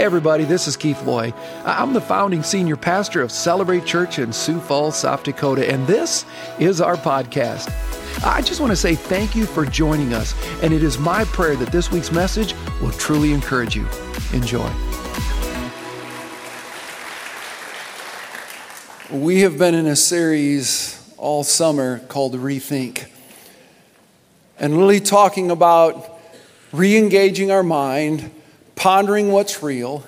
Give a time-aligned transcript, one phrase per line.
[0.00, 1.30] Everybody, this is Keith Loy.
[1.62, 6.24] I'm the founding senior pastor of Celebrate Church in Sioux Falls, South Dakota, and this
[6.58, 7.70] is our podcast.
[8.24, 11.54] I just want to say thank you for joining us, and it is my prayer
[11.56, 13.86] that this week's message will truly encourage you.
[14.32, 14.72] Enjoy.
[19.10, 23.04] We have been in a series all summer called Rethink,
[24.58, 26.18] and really talking about
[26.72, 28.30] re engaging our mind
[28.80, 30.06] pondering what's real,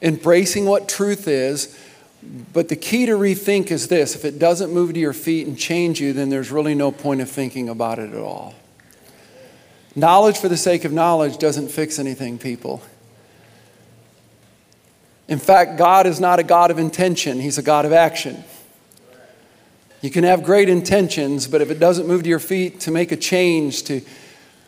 [0.00, 1.78] embracing what truth is.
[2.54, 5.58] But the key to rethink is this if it doesn't move to your feet and
[5.58, 8.54] change you, then there's really no point of thinking about it at all.
[9.94, 12.82] Knowledge for the sake of knowledge doesn't fix anything, people.
[15.28, 18.42] In fact, God is not a God of intention, He's a God of action.
[20.00, 23.12] You can have great intentions, but if it doesn't move to your feet to make
[23.12, 24.00] a change, to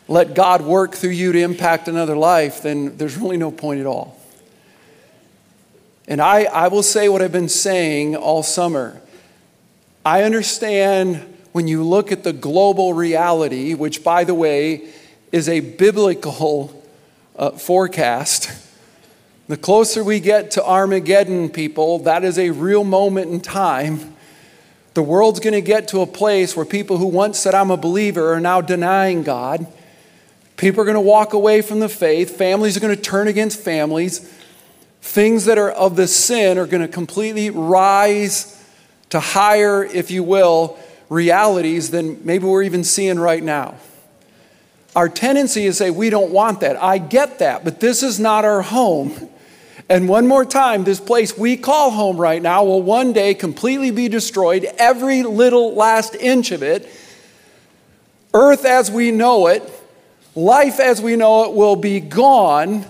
[0.07, 3.85] let God work through you to impact another life, then there's really no point at
[3.85, 4.17] all.
[6.07, 9.01] And I, I will say what I've been saying all summer.
[10.05, 14.87] I understand when you look at the global reality, which, by the way,
[15.33, 16.83] is a biblical
[17.35, 18.49] uh, forecast.
[19.49, 24.15] The closer we get to Armageddon, people, that is a real moment in time.
[24.93, 27.77] The world's going to get to a place where people who once said, I'm a
[27.77, 29.67] believer, are now denying God.
[30.57, 32.35] People are going to walk away from the faith.
[32.35, 34.33] Families are going to turn against families.
[35.01, 38.53] Things that are of the sin are going to completely rise
[39.11, 40.77] to higher, if you will,
[41.09, 43.75] realities than maybe we're even seeing right now.
[44.95, 46.81] Our tendency is to say, we don't want that.
[46.81, 49.29] I get that, but this is not our home.
[49.89, 53.91] And one more time, this place we call home right now will one day completely
[53.91, 56.89] be destroyed, every little last inch of it.
[58.33, 59.76] Earth as we know it
[60.37, 62.85] life as we know it will be gone.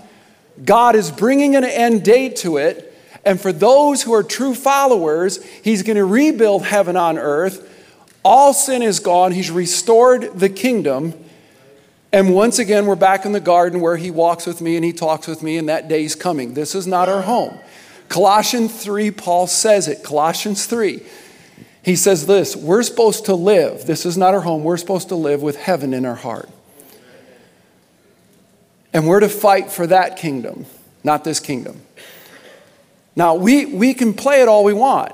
[0.63, 2.83] God is bringing an end date to it.
[3.25, 7.73] And for those who are true followers, He's going to rebuild heaven on earth.
[8.23, 9.31] All sin is gone.
[9.31, 11.13] He's restored the kingdom.
[12.11, 14.93] And once again, we're back in the garden where He walks with me and He
[14.93, 16.53] talks with me, and that day's coming.
[16.53, 17.57] This is not our home.
[18.09, 20.03] Colossians 3, Paul says it.
[20.03, 21.01] Colossians 3.
[21.83, 23.85] He says this We're supposed to live.
[23.85, 24.63] This is not our home.
[24.63, 26.49] We're supposed to live with heaven in our heart.
[28.97, 30.65] And we're to fight for that kingdom,
[31.03, 31.81] not this kingdom.
[33.15, 35.13] Now, we, we can play it all we want.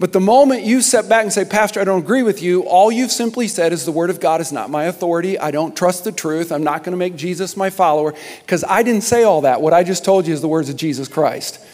[0.00, 2.90] But the moment you step back and say, Pastor, I don't agree with you, all
[2.90, 5.38] you've simply said is the Word of God is not my authority.
[5.38, 6.50] I don't trust the truth.
[6.50, 8.14] I'm not going to make Jesus my follower.
[8.40, 9.62] Because I didn't say all that.
[9.62, 11.64] What I just told you is the words of Jesus Christ.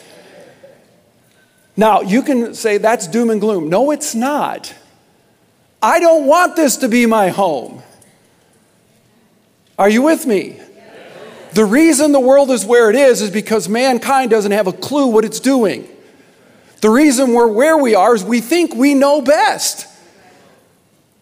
[1.74, 3.70] Now, you can say that's doom and gloom.
[3.70, 4.74] No, it's not.
[5.80, 7.82] I don't want this to be my home.
[9.78, 10.60] Are you with me?
[11.52, 15.08] The reason the world is where it is is because mankind doesn't have a clue
[15.08, 15.88] what it's doing.
[16.80, 19.86] The reason we're where we are is we think we know best.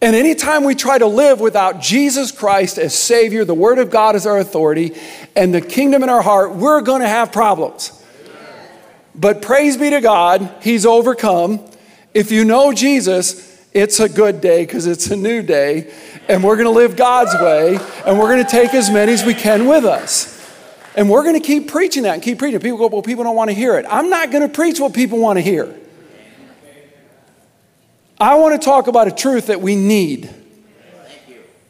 [0.00, 4.14] And anytime we try to live without Jesus Christ as Savior, the Word of God
[4.14, 4.96] as our authority,
[5.34, 7.92] and the kingdom in our heart, we're going to have problems.
[9.14, 11.60] But praise be to God, He's overcome.
[12.14, 13.47] If you know Jesus,
[13.78, 15.92] it's a good day because it's a new day,
[16.28, 19.24] and we're going to live God's way, and we're going to take as many as
[19.24, 20.34] we can with us.
[20.96, 22.58] And we're going to keep preaching that and keep preaching.
[22.58, 23.86] People go, well, people don't want to hear it.
[23.88, 25.78] I'm not going to preach what people want to hear.
[28.20, 30.28] I want to talk about a truth that we need.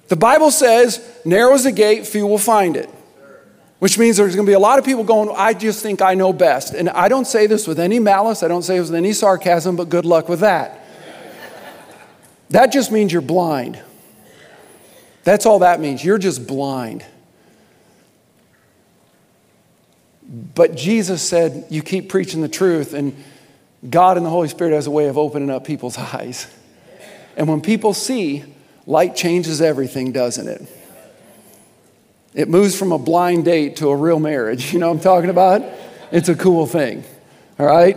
[0.08, 2.88] The Bible says, narrow is the gate, few will find it.
[3.80, 6.14] Which means there's going to be a lot of people going, I just think I
[6.14, 6.72] know best.
[6.72, 9.76] And I don't say this with any malice, I don't say this with any sarcasm,
[9.76, 10.86] but good luck with that.
[12.50, 13.80] That just means you're blind.
[15.24, 16.02] That's all that means.
[16.02, 17.04] You're just blind.
[20.28, 23.14] But Jesus said, You keep preaching the truth, and
[23.88, 26.46] God and the Holy Spirit has a way of opening up people's eyes.
[27.36, 28.44] And when people see,
[28.86, 30.62] light changes everything, doesn't it?
[32.34, 34.72] It moves from a blind date to a real marriage.
[34.78, 35.62] You know what I'm talking about?
[36.10, 37.04] It's a cool thing.
[37.58, 37.96] All right?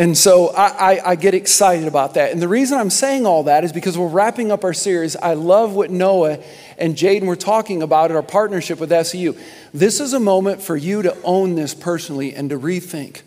[0.00, 2.32] And so I, I, I, get excited about that.
[2.32, 5.14] And the reason I'm saying all that is because we're wrapping up our series.
[5.14, 6.38] I love what Noah
[6.78, 9.34] and Jaden were talking about in our partnership with SEU.
[9.74, 13.20] This is a moment for you to own this personally and to rethink.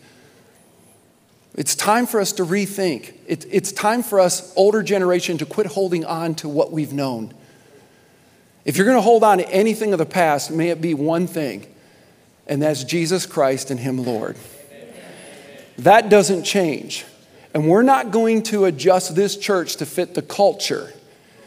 [1.54, 3.14] It's time for us to rethink.
[3.28, 7.32] It, it's time for us, older generation, to quit holding on to what we've known.
[8.64, 11.28] If you're going to hold on to anything of the past, may it be one
[11.28, 11.72] thing,
[12.48, 14.36] and that's Jesus Christ and Him Lord.
[15.78, 17.04] That doesn't change.
[17.52, 20.92] And we're not going to adjust this church to fit the culture.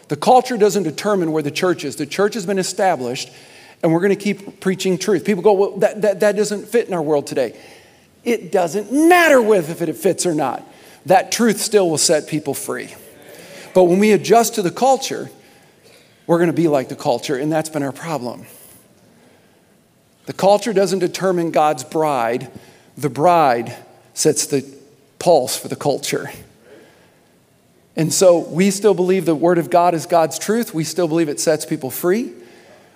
[0.07, 1.97] The culture doesn't determine where the church is.
[1.97, 3.29] The church has been established,
[3.83, 5.23] And we're going to keep preaching truth.
[5.23, 7.59] People go, well, that, that, that doesn't fit in our world today.
[8.23, 10.65] It doesn't matter with if it fits or not.
[11.05, 12.93] That truth still will set people free.
[13.73, 15.29] But when we adjust to the culture,
[16.25, 18.45] we're going to be like the culture, and that's been our problem.
[20.25, 22.51] The culture doesn't determine God's bride,
[22.97, 23.75] the bride
[24.17, 24.65] sets the
[25.19, 26.31] pulse for the culture.
[27.95, 30.73] And so we still believe the Word of God is God's truth.
[30.73, 32.33] We still believe it sets people free.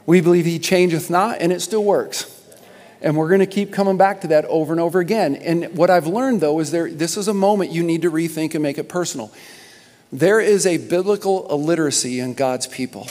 [0.07, 2.39] We believe He changeth not, and it still works.
[3.03, 5.35] And we're going to keep coming back to that over and over again.
[5.35, 8.55] And what I've learned, though, is there, this is a moment you need to rethink
[8.55, 9.31] and make it personal.
[10.11, 13.07] There is a biblical illiteracy in God's people.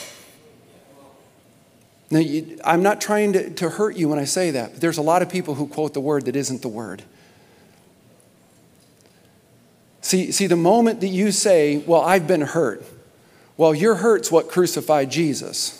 [2.10, 4.98] Now, you, I'm not trying to, to hurt you when I say that, but there's
[4.98, 7.04] a lot of people who quote the word that isn't the word.
[10.00, 12.84] See, see, the moment that you say, Well, I've been hurt,
[13.56, 15.76] well, your hurt's what crucified Jesus.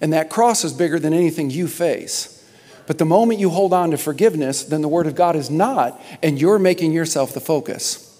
[0.00, 2.42] And that cross is bigger than anything you face.
[2.86, 6.00] But the moment you hold on to forgiveness, then the Word of God is not,
[6.22, 8.10] and you're making yourself the focus.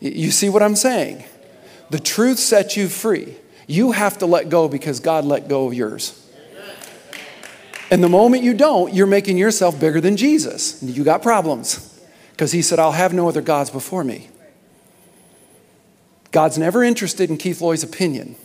[0.00, 1.24] You see what I'm saying?
[1.90, 3.36] The truth sets you free.
[3.66, 6.22] You have to let go because God let go of yours.
[7.90, 10.82] And the moment you don't, you're making yourself bigger than Jesus.
[10.82, 11.95] You got problems
[12.36, 14.28] because He said, I'll have no other gods before me.
[16.32, 18.36] God's never interested in Keith Loy's opinion.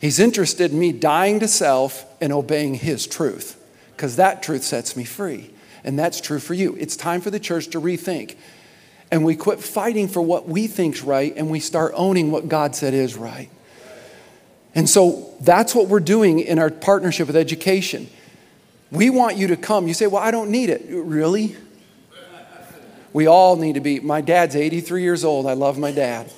[0.00, 3.60] He's interested in me dying to self and obeying His truth
[3.96, 5.50] because that truth sets me free.
[5.82, 6.76] And that's true for you.
[6.78, 8.36] It's time for the church to rethink.
[9.10, 12.76] And we quit fighting for what we think's right and we start owning what God
[12.76, 13.50] said is right.
[14.74, 18.08] And so that's what we're doing in our partnership with education.
[18.92, 19.88] We want you to come.
[19.88, 20.86] You say, Well, I don't need it.
[20.88, 21.56] Really?
[23.12, 24.00] We all need to be.
[24.00, 25.46] My dad's 83 years old.
[25.46, 26.30] I love my dad.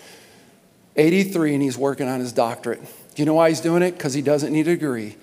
[0.97, 2.83] 83, and he's working on his doctorate.
[2.83, 3.93] Do you know why he's doing it?
[3.93, 5.17] Because he doesn't need a degree.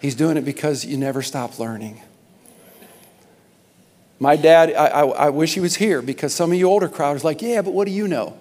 [0.00, 2.00] He's doing it because you never stop learning.
[4.18, 7.16] My dad, I, I, I, wish he was here because some of you older crowd
[7.16, 8.38] is like, yeah, but what do you know?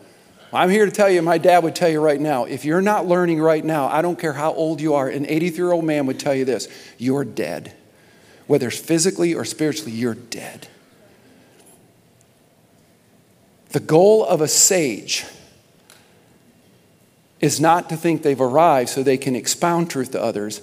[0.52, 3.06] I'm here to tell you, my dad would tell you right now, if you're not
[3.06, 6.06] learning right now, I don't care how old you are, an 83 year old man
[6.08, 6.68] would tell you this
[6.98, 7.74] you're dead.
[8.48, 10.68] Whether it's physically or spiritually, you're dead.
[13.70, 15.26] The goal of a sage
[17.40, 20.62] is not to think they've arrived so they can expound truth to others.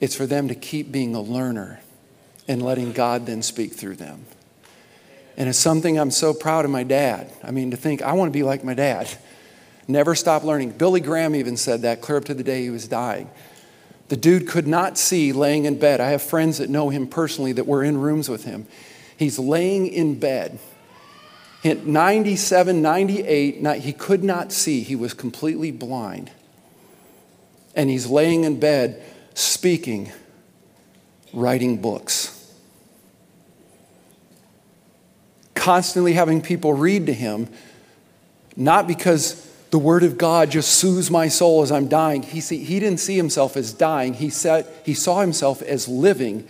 [0.00, 1.80] It's for them to keep being a learner
[2.46, 4.26] and letting God then speak through them.
[5.36, 7.30] And it's something I'm so proud of my dad.
[7.42, 9.10] I mean, to think, I want to be like my dad.
[9.88, 10.70] Never stop learning.
[10.72, 13.28] Billy Graham even said that clear up to the day he was dying.
[14.08, 16.00] The dude could not see laying in bed.
[16.00, 18.66] I have friends that know him personally that were in rooms with him.
[19.16, 20.58] He's laying in bed
[21.64, 24.82] at 97, 98, he could not see.
[24.82, 26.30] He was completely blind.
[27.74, 29.02] And he's laying in bed,
[29.32, 30.12] speaking,
[31.32, 32.30] writing books.
[35.54, 37.48] Constantly having people read to him,
[38.56, 39.40] not because
[39.70, 42.22] the word of God just soothes my soul as I'm dying.
[42.22, 46.46] He, see, he didn't see himself as dying, he, said, he saw himself as living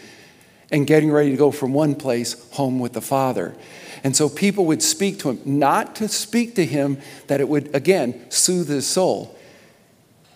[0.70, 3.55] and getting ready to go from one place home with the Father.
[4.04, 7.74] And so people would speak to him, not to speak to him that it would,
[7.74, 9.36] again, soothe his soul.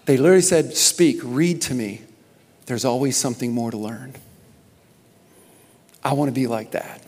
[0.06, 2.00] They literally said, Speak, read to me.
[2.65, 4.15] There's always something more to learn.
[6.03, 7.03] I want to be like that.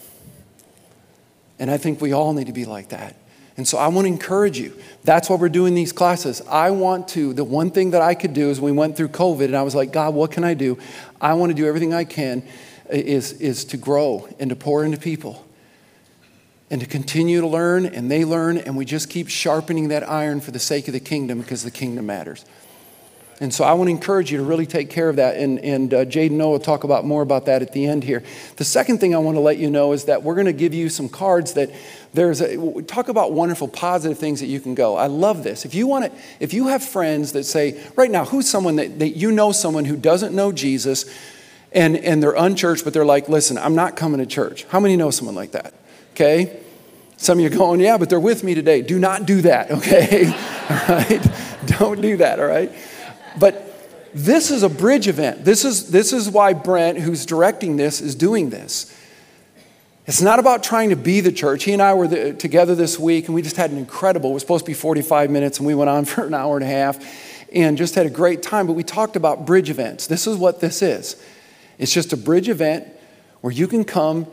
[1.59, 3.17] And I think we all need to be like that.
[3.57, 4.77] And so I want to encourage you.
[5.05, 6.43] That's why we're doing these classes.
[6.49, 9.47] I want to, the one thing that I could do is we went through COVID
[9.47, 10.79] and I was like, God, what can I do?
[11.21, 12.43] I want to do everything I can
[12.91, 15.47] is, is to grow and to pour into people
[16.71, 20.41] and to continue to learn, and they learn, and we just keep sharpening that iron
[20.41, 22.45] for the sake of the kingdom because the kingdom matters.
[23.41, 25.37] And so I want to encourage you to really take care of that.
[25.37, 28.23] And, and uh, Jade Noah will talk about more about that at the end here.
[28.57, 30.75] The second thing I want to let you know is that we're going to give
[30.75, 31.71] you some cards that
[32.13, 34.95] there's a, talk about wonderful positive things that you can go.
[34.95, 35.65] I love this.
[35.65, 38.99] If you want to, if you have friends that say, right now, who's someone that,
[38.99, 41.07] that you know someone who doesn't know Jesus
[41.73, 44.65] and, and they're unchurched, but they're like, listen, I'm not coming to church.
[44.65, 45.73] How many know someone like that?
[46.21, 46.61] Okay?
[47.17, 48.83] Some of you are going, yeah, but they're with me today.
[48.83, 50.27] Do not do that, okay?
[50.27, 51.27] all right?
[51.65, 52.71] Don't do that, all right?
[53.39, 53.67] But
[54.13, 55.47] this is a bridge event.
[55.47, 58.95] This is, this is why Brent, who's directing this, is doing this.
[60.07, 61.65] It's not about trying to be the church.
[61.65, 64.35] He and I were the, together this week, and we just had an incredible, it
[64.35, 66.69] was supposed to be 45 minutes, and we went on for an hour and a
[66.69, 66.99] half
[67.51, 68.67] and just had a great time.
[68.67, 70.07] But we talked about bridge events.
[70.07, 71.17] This is what this is
[71.79, 72.87] it's just a bridge event
[73.41, 74.27] where you can come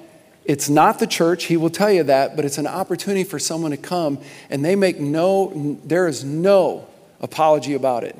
[0.47, 3.71] it's not the church, he will tell you that, but it's an opportunity for someone
[3.71, 4.17] to come
[4.49, 6.87] and they make no, there is no
[7.19, 8.15] apology about it.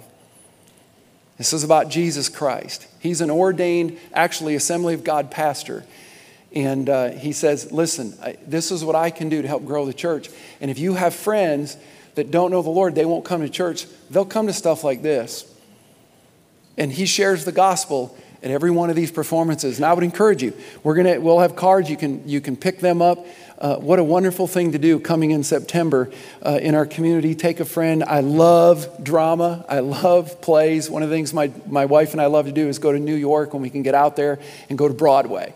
[1.37, 2.85] This is about Jesus Christ.
[2.99, 5.85] He's an ordained, actually, Assembly of God pastor.
[6.53, 9.85] And uh, he says, Listen, I, this is what I can do to help grow
[9.85, 10.29] the church.
[10.59, 11.77] And if you have friends
[12.15, 13.85] that don't know the Lord, they won't come to church.
[14.09, 15.45] They'll come to stuff like this.
[16.75, 19.77] And he shares the gospel at every one of these performances.
[19.77, 20.53] And I would encourage you,
[20.83, 23.25] we're gonna, we'll have cards, you can, you can pick them up.
[23.59, 26.11] Uh, what a wonderful thing to do coming in September
[26.45, 27.33] uh, in our community.
[27.33, 28.03] Take a friend.
[28.03, 29.65] I love drama.
[29.67, 30.91] I love plays.
[30.91, 32.99] One of the things my, my wife and I love to do is go to
[32.99, 34.37] New York when we can get out there
[34.69, 35.53] and go to Broadway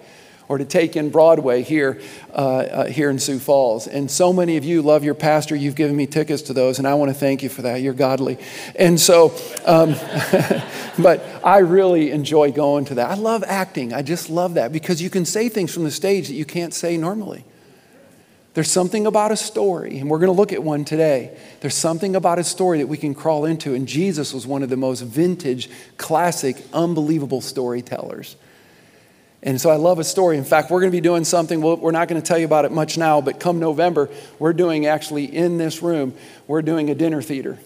[0.52, 2.02] or to take in Broadway here,
[2.34, 3.88] uh, uh, here in Sioux Falls.
[3.88, 5.56] And so many of you love your pastor.
[5.56, 7.80] You've given me tickets to those, and I want to thank you for that.
[7.80, 8.38] You're godly.
[8.76, 9.34] And so,
[9.66, 9.96] um,
[11.00, 13.10] but I really enjoy going to that.
[13.10, 13.94] I love acting.
[13.94, 16.74] I just love that because you can say things from the stage that you can't
[16.74, 17.46] say normally.
[18.54, 21.38] There's something about a story, and we're going to look at one today.
[21.62, 24.70] There's something about a story that we can crawl into, and Jesus was one of
[24.70, 28.36] the most vintage, classic, unbelievable storytellers.
[29.44, 30.38] And so I love a story.
[30.38, 32.66] In fact, we're going to be doing something, we're not going to tell you about
[32.66, 36.14] it much now, but come November, we're doing actually in this room,
[36.48, 37.58] we're doing a dinner theater.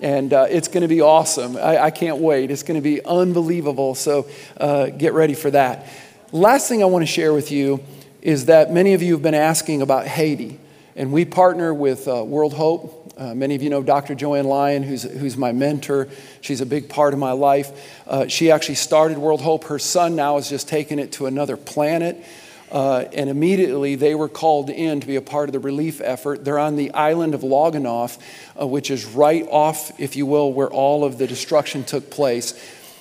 [0.00, 1.56] And uh, it's going to be awesome.
[1.56, 2.50] I, I, can't wait.
[2.50, 3.94] It's going to be unbelievable.
[3.94, 5.86] So uh, get ready for that.
[6.32, 7.82] Last thing I want to share with you
[8.20, 10.58] is that many of you have been asking about Haiti.
[10.96, 14.14] And we partner with uh, World Hope uh, many of you know Dr.
[14.14, 16.08] Jo Anne Lyon, who's, who's my mentor.
[16.42, 18.02] She's a big part of my life.
[18.06, 19.64] Uh, she actually started World Hope.
[19.64, 22.22] Her son now has just taken it to another planet.
[22.70, 26.44] Uh, and immediately they were called in to be a part of the relief effort.
[26.44, 28.18] They're on the island of La Gonâve,
[28.60, 32.52] uh, which is right off, if you will, where all of the destruction took place.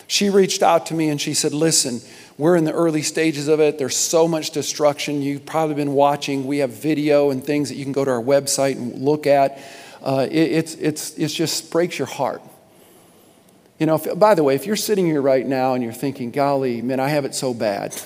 [0.07, 1.99] She reached out to me and she said, Listen,
[2.37, 3.77] we're in the early stages of it.
[3.77, 5.21] There's so much destruction.
[5.21, 6.45] You've probably been watching.
[6.45, 9.57] We have video and things that you can go to our website and look at
[10.05, 12.41] uh, it, it's, it's, it just breaks your heart.
[13.79, 16.31] You know, if, by the way, if you're sitting here right now and you're thinking,
[16.31, 17.99] golly, man, I have it so bad.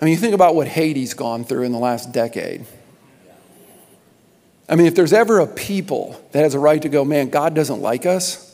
[0.00, 2.66] I mean, you think about what Haiti's gone through in the last decade.
[4.68, 7.54] I mean, if there's ever a people that has a right to go, man, God
[7.54, 8.51] doesn't like us.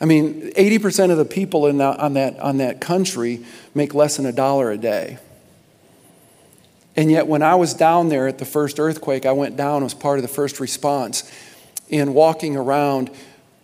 [0.00, 4.16] I mean, 80% of the people in that, on, that, on that country make less
[4.16, 5.18] than a dollar a day.
[6.96, 9.94] And yet, when I was down there at the first earthquake, I went down as
[9.94, 11.30] part of the first response.
[11.90, 13.10] And walking around,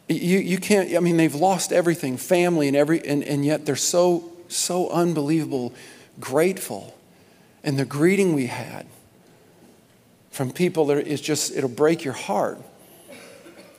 [0.08, 3.76] you, you can't, I mean, they've lost everything, family and every, and, and yet they're
[3.76, 5.74] so, so unbelievable
[6.20, 6.96] grateful.
[7.62, 8.86] And the greeting we had
[10.30, 12.60] from people that is just, it'll break your heart.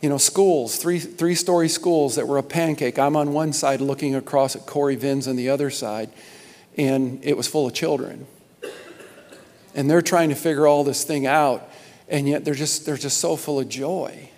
[0.02, 3.00] You know, schools, three, three story schools that were a pancake.
[3.00, 6.10] I'm on one side looking across at Corey Vins on the other side,
[6.78, 8.28] and it was full of children
[9.76, 11.70] and they're trying to figure all this thing out,
[12.08, 14.30] and yet they're just, they're just so full of joy.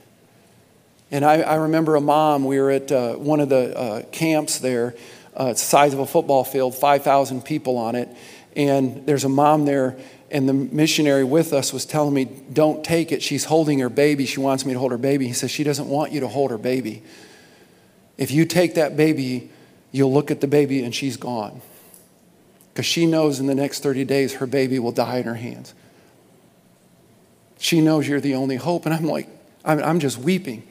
[1.12, 4.60] And I, I remember a mom, we were at uh, one of the uh, camps
[4.60, 4.96] there,
[5.40, 8.10] uh, it's the size of a football field, 5,000 people on it,
[8.56, 9.96] and there's a mom there,
[10.30, 13.24] and the missionary with us was telling me, Don't take it.
[13.24, 14.26] She's holding her baby.
[14.26, 15.28] She wants me to hold her baby.
[15.28, 17.04] He says, She doesn't want you to hold her baby.
[18.18, 19.50] If you take that baby,
[19.92, 21.62] you'll look at the baby and she's gone
[22.74, 25.74] because she knows in the next 30 days her baby will die in her hands.
[27.58, 28.86] She knows you're the only hope.
[28.86, 29.28] And I'm like,
[29.66, 30.68] I'm, I'm just weeping.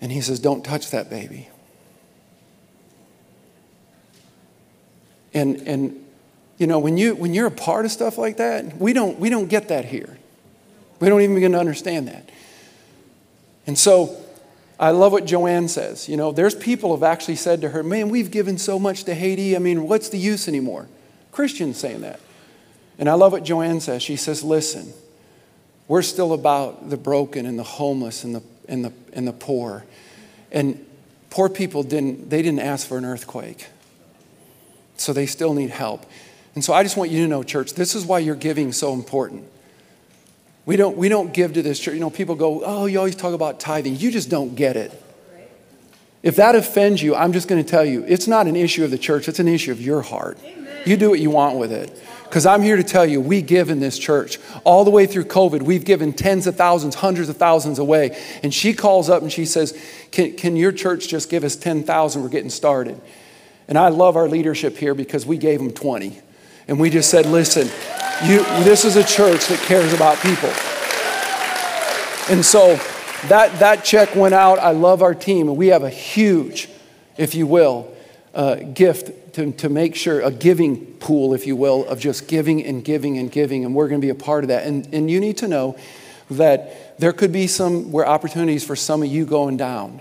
[0.00, 1.48] And he says, Don't touch that baby.
[5.34, 6.05] And, and
[6.58, 9.28] you know, when, you, when you're a part of stuff like that, we don't, we
[9.28, 10.18] don't get that here.
[11.00, 12.30] We don't even begin to understand that.
[13.66, 14.16] And so
[14.78, 16.08] I love what Jo Anne says.
[16.08, 19.14] You know, there's people have actually said to her, Man, we've given so much to
[19.14, 19.56] Haiti.
[19.56, 20.88] I mean, what's the use anymore?
[21.32, 22.20] Christians saying that.
[22.98, 24.02] And I love what Jo Anne says.
[24.02, 24.92] She says, Listen,
[25.88, 29.84] we're still about the broken and the homeless and the, and the, and the poor.
[30.50, 30.84] And
[31.30, 33.66] poor people didn't, they didn't ask for an earthquake.
[34.96, 36.06] So they still need help.
[36.56, 38.78] And so I just want you to know, church, this is why your giving is
[38.78, 39.44] so important.
[40.64, 41.92] We don't, we don't give to this church.
[41.94, 43.96] You know, people go, oh, you always talk about tithing.
[43.96, 45.02] You just don't get it.
[46.22, 48.90] If that offends you, I'm just going to tell you, it's not an issue of
[48.90, 50.38] the church, it's an issue of your heart.
[50.42, 50.82] Amen.
[50.86, 52.02] You do what you want with it.
[52.24, 54.40] Because I'm here to tell you, we give in this church.
[54.64, 58.18] All the way through COVID, we've given tens of thousands, hundreds of thousands away.
[58.42, 59.78] And she calls up and she says,
[60.10, 62.22] Can, can your church just give us 10,000?
[62.22, 62.98] We're getting started.
[63.68, 66.22] And I love our leadership here because we gave them 20.
[66.68, 67.68] And we just said, Listen,
[68.24, 70.50] you, this is a church that cares about people.
[72.28, 72.76] And so
[73.28, 74.58] that, that check went out.
[74.58, 75.48] I love our team.
[75.48, 76.68] And we have a huge,
[77.16, 77.92] if you will,
[78.34, 82.64] uh, gift to, to make sure a giving pool, if you will, of just giving
[82.64, 83.64] and giving and giving.
[83.64, 84.66] And we're going to be a part of that.
[84.66, 85.76] And, and you need to know
[86.30, 90.00] that there could be some where opportunities for some of you going down.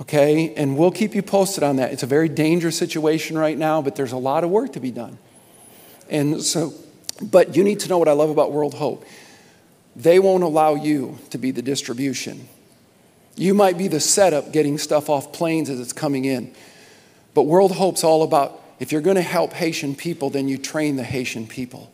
[0.00, 0.54] Okay?
[0.54, 1.92] And we'll keep you posted on that.
[1.92, 4.90] It's a very dangerous situation right now, but there's a lot of work to be
[4.90, 5.18] done.
[6.08, 6.72] And so,
[7.20, 9.04] but you need to know what I love about World Hope.
[9.94, 12.48] They won't allow you to be the distribution.
[13.36, 16.54] You might be the setup getting stuff off planes as it's coming in.
[17.34, 20.96] But World Hope's all about if you're going to help Haitian people, then you train
[20.96, 21.90] the Haitian people.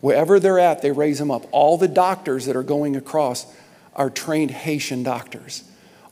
[0.00, 1.46] Wherever they're at, they raise them up.
[1.50, 3.46] All the doctors that are going across
[3.94, 5.64] are trained Haitian doctors.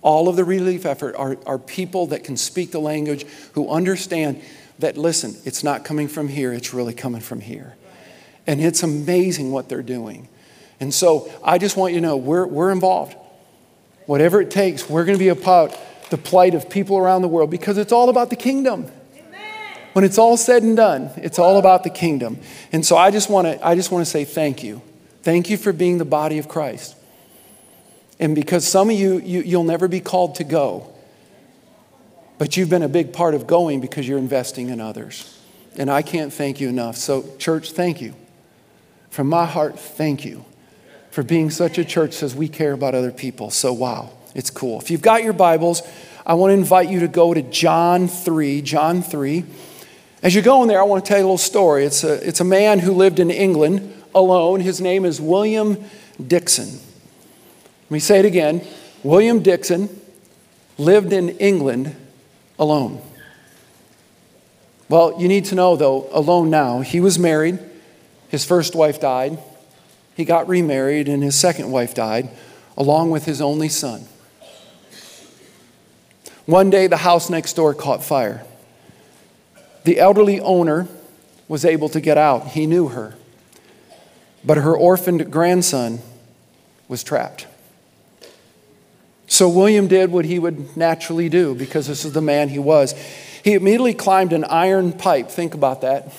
[0.02, 4.42] All of the relief effort are, are people that can speak the language, who understand
[4.78, 7.76] that, listen, it's not coming from here, it's really coming from here.
[8.46, 10.28] And it's amazing what they're doing.
[10.78, 13.16] And so I just want you to know we're, we're involved.
[14.06, 15.76] Whatever it takes, we're going to be about
[16.10, 18.90] the plight of people around the world because it's all about the kingdom.
[19.94, 22.38] When it's all said and done, it's all about the kingdom.
[22.70, 24.82] And so I just want to I just want to say thank you.
[25.22, 26.94] Thank you for being the body of Christ.
[28.20, 30.92] And because some of you, you you'll never be called to go.
[32.38, 35.40] But you've been a big part of going because you're investing in others.
[35.78, 36.96] And I can't thank you enough.
[36.96, 38.14] So, church, thank you.
[39.10, 40.44] From my heart, thank you
[41.10, 43.50] for being such a church says we care about other people.
[43.50, 44.78] So, wow, it's cool.
[44.80, 45.82] If you've got your Bibles,
[46.26, 48.60] I want to invite you to go to John 3.
[48.60, 49.44] John 3.
[50.22, 51.86] As you go in there, I want to tell you a little story.
[51.86, 54.60] It's a, it's a man who lived in England alone.
[54.60, 55.82] His name is William
[56.24, 56.68] Dixon.
[56.68, 58.62] Let me say it again.
[59.02, 59.88] William Dixon
[60.76, 61.96] lived in England
[62.58, 63.00] alone.
[64.88, 66.80] Well, you need to know, though, alone now.
[66.80, 67.58] He was married,
[68.28, 69.38] his first wife died,
[70.14, 72.28] he got remarried, and his second wife died,
[72.76, 74.06] along with his only son.
[76.46, 78.44] One day, the house next door caught fire.
[79.84, 80.86] The elderly owner
[81.48, 82.48] was able to get out.
[82.48, 83.14] He knew her.
[84.44, 86.00] But her orphaned grandson
[86.88, 87.46] was trapped.
[89.26, 92.92] So William did what he would naturally do because this is the man he was.
[93.42, 96.12] He immediately climbed an iron pipe, think about that,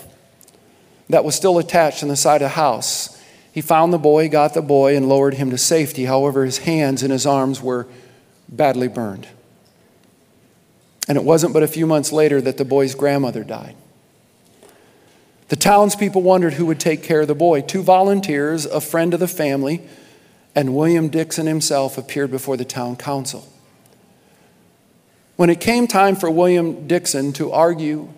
[1.10, 3.22] that was still attached in the side of the house.
[3.52, 6.06] He found the boy, got the boy, and lowered him to safety.
[6.06, 7.88] However, his hands and his arms were
[8.50, 9.28] badly burned.
[11.08, 13.76] And it wasn't but a few months later that the boy's grandmother died.
[15.48, 17.62] The townspeople wondered who would take care of the boy.
[17.62, 19.82] Two volunteers, a friend of the family,
[20.58, 23.48] and William Dixon himself appeared before the town council.
[25.36, 28.10] When it came time for William Dixon to argue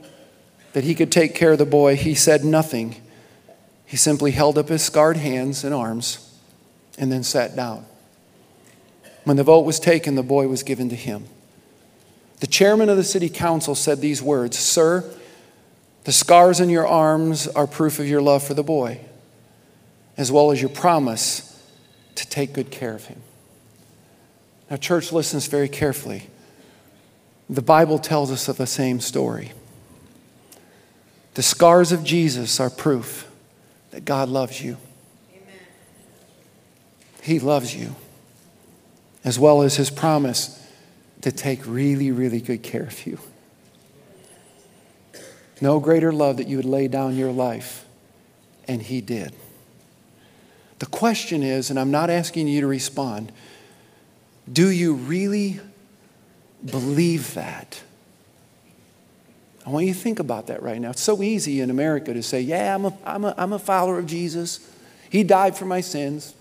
[0.72, 2.96] that he could take care of the boy, he said nothing.
[3.86, 6.34] He simply held up his scarred hands and arms
[6.98, 7.86] and then sat down.
[9.26, 11.26] When the vote was taken, the boy was given to him.
[12.40, 15.04] The chairman of the city council said these words Sir,
[16.06, 19.02] the scars in your arms are proof of your love for the boy,
[20.16, 21.49] as well as your promise
[22.20, 23.22] to take good care of him.
[24.70, 26.28] Now, church listens very carefully.
[27.50, 29.52] The Bible tells us of the same story.
[31.34, 33.30] The scars of Jesus are proof
[33.92, 34.78] that God loves you.
[35.34, 35.58] Amen.
[37.24, 37.96] He loves you,
[39.24, 40.56] as well as his promise
[41.22, 43.20] to take really, really good care of you.
[45.62, 47.86] No greater love that you would lay down your life,
[48.68, 49.34] and He did.
[50.80, 53.32] The question is, and I'm not asking you to respond,
[54.52, 55.60] do you really
[56.66, 57.82] believe that?
[59.66, 60.92] I want you to think about that right now.
[60.92, 64.00] It's so easy in America to say, yeah, I'm a, I'm a, I'm a follower
[64.00, 64.60] of Jesus.
[65.10, 66.34] He died for my sins.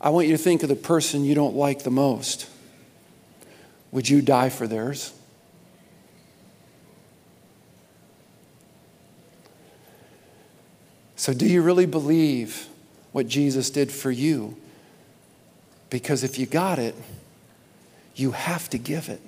[0.00, 2.48] I want you to think of the person you don't like the most.
[3.92, 5.12] Would you die for theirs?
[11.16, 12.68] So, do you really believe
[13.12, 14.56] what Jesus did for you?
[15.88, 16.94] Because if you got it,
[18.14, 19.20] you have to give it.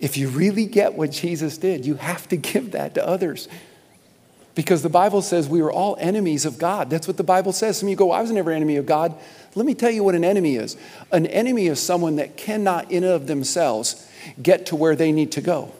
[0.00, 3.48] If you really get what Jesus did, you have to give that to others.
[4.54, 6.90] Because the Bible says we were all enemies of God.
[6.90, 7.78] That's what the Bible says.
[7.78, 9.14] Some of you go, I was never an enemy of God.
[9.54, 10.76] Let me tell you what an enemy is.
[11.12, 14.06] An enemy is someone that cannot, in and of themselves,
[14.42, 15.72] get to where they need to go.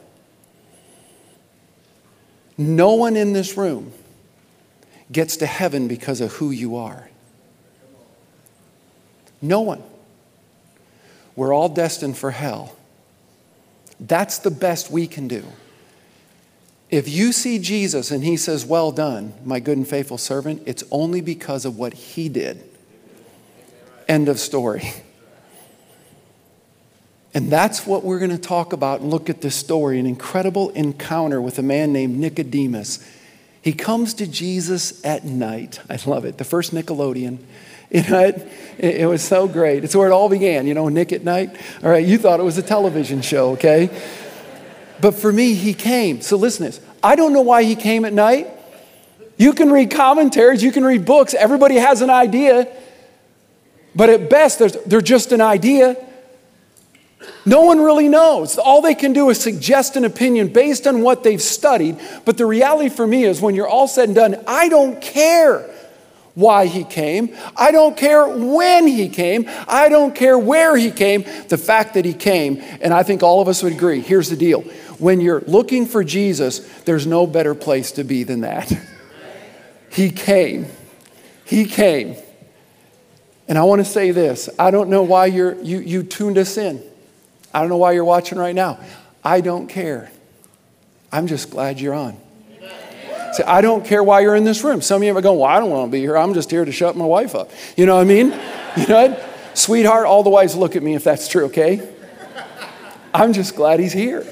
[2.60, 3.90] No one in this room
[5.10, 7.08] gets to heaven because of who you are.
[9.40, 9.82] No one.
[11.34, 12.76] We're all destined for hell.
[13.98, 15.42] That's the best we can do.
[16.90, 20.84] If you see Jesus and he says, Well done, my good and faithful servant, it's
[20.90, 22.62] only because of what he did.
[24.06, 24.92] End of story.
[27.32, 30.70] And that's what we're going to talk about and look at this story an incredible
[30.70, 33.06] encounter with a man named Nicodemus.
[33.62, 35.80] He comes to Jesus at night.
[35.88, 36.38] I love it.
[36.38, 37.38] The first Nickelodeon.
[37.92, 39.82] You know, it, it, was so great.
[39.82, 41.56] It's where it all began, you know, Nick at night.
[41.82, 43.90] All right, you thought it was a television show, okay?
[45.00, 46.20] But for me, he came.
[46.20, 46.80] So listen this.
[47.02, 48.46] I don't know why he came at night.
[49.36, 52.68] You can read commentaries, you can read books, everybody has an idea.
[53.96, 55.96] But at best, they're just an idea.
[57.44, 58.58] No one really knows.
[58.58, 61.98] All they can do is suggest an opinion based on what they've studied.
[62.24, 65.68] But the reality for me is when you're all said and done, I don't care
[66.34, 67.34] why he came.
[67.56, 69.48] I don't care when he came.
[69.68, 71.24] I don't care where he came.
[71.48, 74.36] The fact that he came, and I think all of us would agree here's the
[74.36, 74.62] deal.
[74.98, 78.72] When you're looking for Jesus, there's no better place to be than that.
[79.92, 80.66] He came.
[81.44, 82.14] He came.
[83.48, 86.56] And I want to say this I don't know why you're, you, you tuned us
[86.56, 86.80] in.
[87.52, 88.78] I don't know why you're watching right now.
[89.24, 90.10] I don't care.
[91.12, 92.16] I'm just glad you're on.
[93.32, 94.80] Say, I don't care why you're in this room.
[94.80, 96.16] Some of you are going, Well, I don't want to be here.
[96.16, 97.50] I'm just here to shut my wife up.
[97.76, 98.38] You know what I mean?
[98.76, 99.26] You know?
[99.52, 101.86] Sweetheart, all the wives look at me if that's true, okay?
[103.12, 104.24] I'm just glad he's here.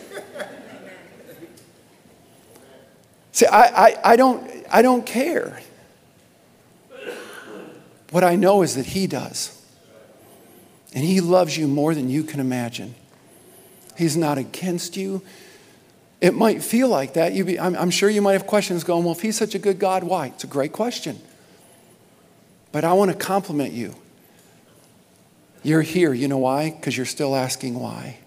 [3.33, 5.61] See, I, I, I, don't, I don't care.
[8.11, 9.55] What I know is that he does.
[10.95, 12.95] And he loves you more than you can imagine.
[13.99, 15.23] He's not against you.
[16.21, 17.35] It might feel like that.
[17.35, 19.81] Be, I'm, I'm sure you might have questions going, well, if he's such a good
[19.81, 20.29] God, why?
[20.29, 21.19] It's a great question.
[22.71, 23.97] But I want to compliment you.
[25.65, 26.15] You're here.
[26.15, 26.71] You know why?
[26.71, 28.19] Because you're still asking why.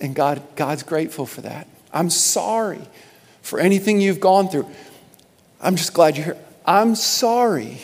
[0.00, 1.68] And God, God's grateful for that.
[1.92, 2.80] I'm sorry
[3.42, 4.70] for anything you've gone through.
[5.60, 6.38] I'm just glad you're here.
[6.64, 7.78] I'm sorry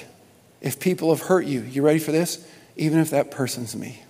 [0.62, 1.60] if people have hurt you.
[1.60, 2.48] You ready for this?
[2.76, 4.02] Even if that person's me.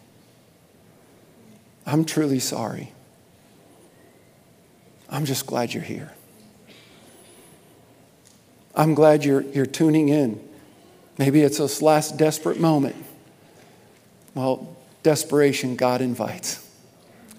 [1.87, 2.93] I'm truly sorry.
[5.09, 6.13] I'm just glad you're here.
[8.75, 10.41] I'm glad you're, you're tuning in.
[11.19, 12.97] Maybe it's this last desperate moment.
[14.35, 16.67] Well, desperation God invites.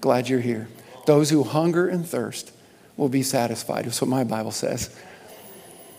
[0.02, 0.68] Glad you're here.
[1.06, 2.52] Those who hunger and thirst
[2.98, 3.86] will be satisfied.
[3.86, 4.96] That's what my Bible says.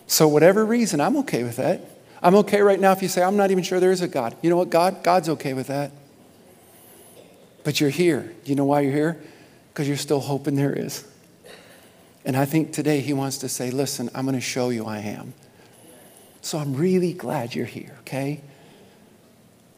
[0.07, 1.81] So, whatever reason, I'm okay with that.
[2.23, 4.37] I'm okay right now if you say, I'm not even sure there is a God.
[4.43, 5.03] You know what, God?
[5.03, 5.91] God's okay with that.
[7.65, 8.33] But you're here.
[8.45, 9.21] Do You know why you're here?
[9.73, 11.05] Because you're still hoping there is.
[12.25, 14.99] And I think today he wants to say, listen, I'm going to show you I
[14.99, 15.35] am.
[16.41, 18.41] So I'm really glad you're here, okay?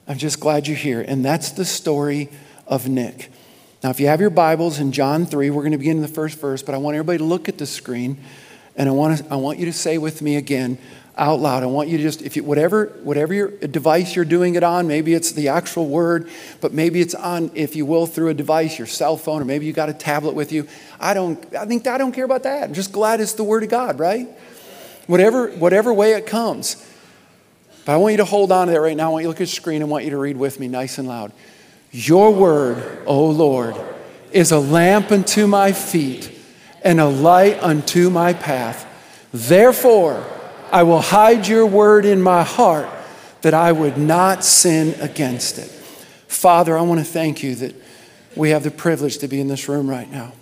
[0.07, 1.01] I'm just glad you're here.
[1.01, 2.29] And that's the story
[2.67, 3.31] of Nick.
[3.83, 6.09] Now, if you have your Bibles in John 3, we're going to begin in the
[6.09, 8.19] first verse, but I want everybody to look at the screen
[8.77, 10.79] and I want, to, I want you to say with me again
[11.17, 11.63] out loud.
[11.63, 14.89] I want you to just, if you, whatever, whatever your device you're doing it on,
[14.89, 16.29] maybe it's the actual word,
[16.61, 19.67] but maybe it's on, if you will, through a device, your cell phone, or maybe
[19.67, 20.67] you got a tablet with you.
[20.99, 22.65] I don't, I think I don't care about that.
[22.65, 24.29] I'm just glad it's the word of God, right?
[25.07, 26.85] Whatever, whatever way it comes.
[27.85, 29.11] But I want you to hold on to that right now.
[29.11, 30.69] I want you to look at the screen and want you to read with me
[30.69, 31.33] nice and loud.
[31.93, 33.77] Your word, O Lord,
[34.33, 36.31] is a lamp unto my feet
[36.83, 38.87] and a light unto my path.
[39.33, 40.25] Therefore,
[40.75, 42.89] I will hide your word in my heart
[43.43, 45.71] that I would not sin against it.
[46.27, 47.77] Father, I want to thank you that
[48.35, 50.33] we have the privilege to be in this room right now.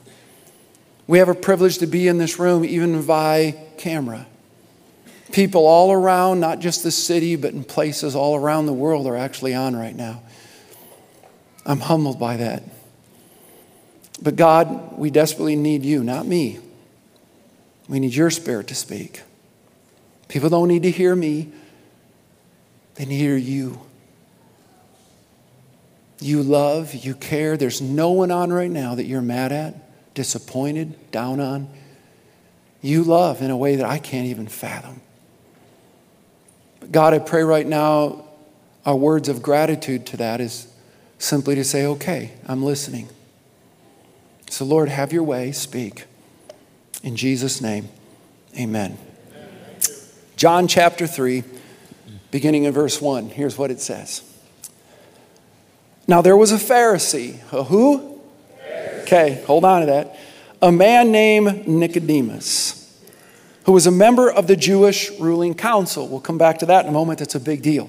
[1.06, 4.26] We have a privilege to be in this room even via camera.
[5.32, 9.16] People all around, not just the city, but in places all around the world, are
[9.16, 10.22] actually on right now.
[11.66, 12.62] I'm humbled by that.
[14.22, 16.58] But God, we desperately need you, not me.
[17.86, 19.20] We need your spirit to speak.
[20.32, 21.52] People don't need to hear me,
[22.94, 23.78] they need to hear you.
[26.20, 27.58] You love, you care.
[27.58, 31.68] There's no one on right now that you're mad at, disappointed, down on.
[32.80, 35.02] You love in a way that I can't even fathom.
[36.80, 38.24] But God, I pray right now
[38.86, 40.66] our words of gratitude to that is
[41.18, 43.10] simply to say, okay, I'm listening.
[44.48, 46.04] So, Lord, have your way, speak.
[47.02, 47.90] In Jesus' name,
[48.58, 48.96] amen.
[50.42, 51.44] John chapter 3,
[52.32, 53.28] beginning in verse 1.
[53.28, 54.24] Here's what it says.
[56.08, 57.38] Now there was a Pharisee.
[57.52, 58.20] A who?
[59.02, 60.18] Okay, hold on to that.
[60.60, 63.00] A man named Nicodemus,
[63.66, 66.08] who was a member of the Jewish ruling council.
[66.08, 67.20] We'll come back to that in a moment.
[67.20, 67.88] That's a big deal.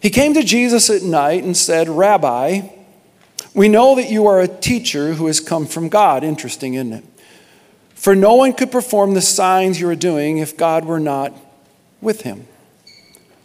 [0.00, 2.68] He came to Jesus at night and said, Rabbi,
[3.52, 6.22] we know that you are a teacher who has come from God.
[6.22, 7.04] Interesting, isn't it?
[8.02, 11.32] For no one could perform the signs you are doing if God were not
[12.00, 12.48] with him.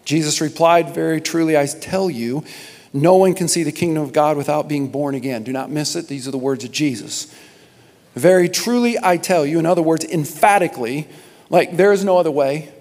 [0.04, 2.44] Jesus replied, Very truly, I tell you,
[2.92, 5.44] no one can see the kingdom of God without being born again.
[5.44, 6.08] Do not miss it.
[6.08, 7.32] These are the words of Jesus.
[8.16, 11.08] Very truly, I tell you, in other words, emphatically,
[11.52, 12.74] like there is no other way.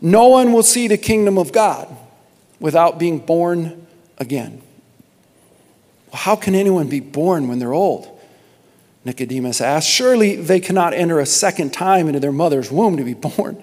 [0.00, 1.94] No one will see the kingdom of God
[2.58, 4.62] without being born again.
[6.14, 8.16] How can anyone be born when they're old?
[9.04, 9.88] Nicodemus asked.
[9.88, 13.62] Surely they cannot enter a second time into their mother's womb to be born.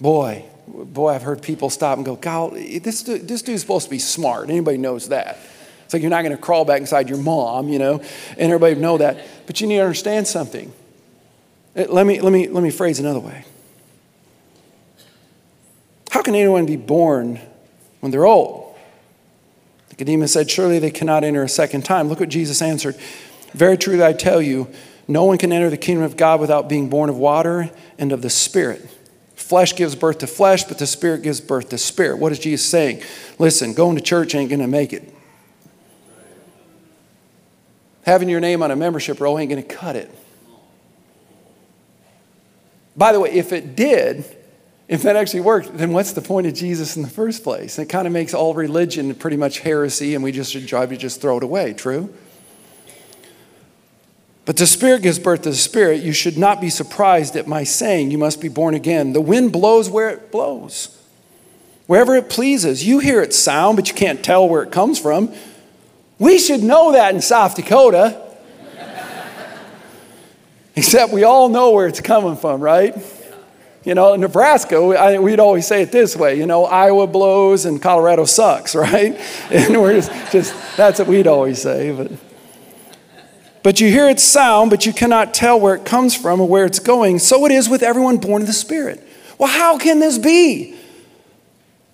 [0.00, 3.98] Boy, boy, I've heard people stop and go, God, this, this dude's supposed to be
[3.98, 4.48] smart.
[4.48, 5.38] Anybody knows that.
[5.84, 8.02] It's like you're not going to crawl back inside your mom, you know,
[8.36, 9.26] and everybody know that.
[9.46, 10.72] But you need to understand something.
[11.74, 13.44] Uh, let me, let me, let me phrase another way.
[16.10, 17.40] How can anyone be born
[18.00, 18.76] when they're old?
[19.90, 22.08] Nicodemus said, Surely they cannot enter a second time.
[22.08, 22.96] Look what Jesus answered.
[23.52, 24.68] Very truly, I tell you,
[25.06, 28.22] no one can enter the kingdom of God without being born of water and of
[28.22, 28.86] the Spirit.
[29.34, 32.18] Flesh gives birth to flesh, but the Spirit gives birth to spirit.
[32.18, 33.02] What is Jesus saying?
[33.38, 35.14] Listen, going to church ain't going to make it.
[38.02, 40.10] Having your name on a membership roll ain't going to cut it.
[42.96, 44.24] By the way, if it did,
[44.88, 47.78] if that actually worked, then what's the point of Jesus in the first place?
[47.78, 50.96] It kind of makes all religion pretty much heresy, and we just should try to
[50.96, 52.12] just throw it away, true?
[54.48, 56.02] But the Spirit gives birth to the Spirit.
[56.02, 59.12] You should not be surprised at my saying, You must be born again.
[59.12, 60.98] The wind blows where it blows,
[61.86, 62.82] wherever it pleases.
[62.82, 65.34] You hear its sound, but you can't tell where it comes from.
[66.18, 68.18] We should know that in South Dakota.
[70.76, 72.96] Except we all know where it's coming from, right?
[73.84, 77.82] You know, in Nebraska, we'd always say it this way, you know, Iowa blows and
[77.82, 79.14] Colorado sucks, right?
[79.50, 81.94] And we're just, just that's what we'd always say.
[81.94, 82.12] But,
[83.62, 86.64] but you hear its sound, but you cannot tell where it comes from or where
[86.64, 87.18] it's going.
[87.18, 89.06] So it is with everyone born of the Spirit.
[89.38, 90.74] Well, how can this be?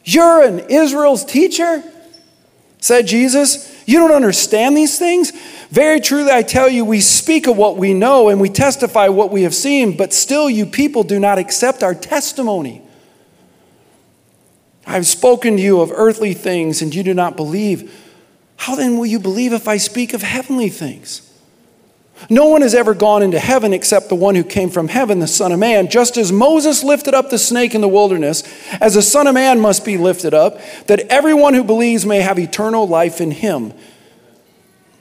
[0.04, 1.82] You're an Israel's teacher,
[2.78, 3.72] said Jesus.
[3.86, 5.32] You don't understand these things?
[5.70, 9.30] Very truly, I tell you, we speak of what we know and we testify what
[9.30, 12.82] we have seen, but still you people do not accept our testimony.
[14.86, 18.00] I've spoken to you of earthly things and you do not believe.
[18.56, 21.30] How then will you believe if I speak of heavenly things?
[22.30, 25.26] No one has ever gone into heaven except the one who came from heaven, the
[25.26, 25.88] Son of Man.
[25.88, 28.42] Just as Moses lifted up the snake in the wilderness,
[28.80, 32.38] as the Son of Man must be lifted up, that everyone who believes may have
[32.38, 33.72] eternal life in him.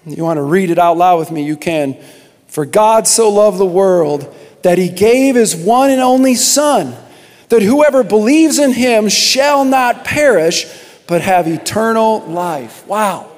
[0.06, 1.44] You want to read it out loud with me?
[1.44, 1.98] You can.
[2.48, 6.96] For God so loved the world that he gave his one and only Son,
[7.50, 10.66] that whoever believes in him shall not perish,
[11.08, 12.86] but have eternal life.
[12.88, 13.30] Wow.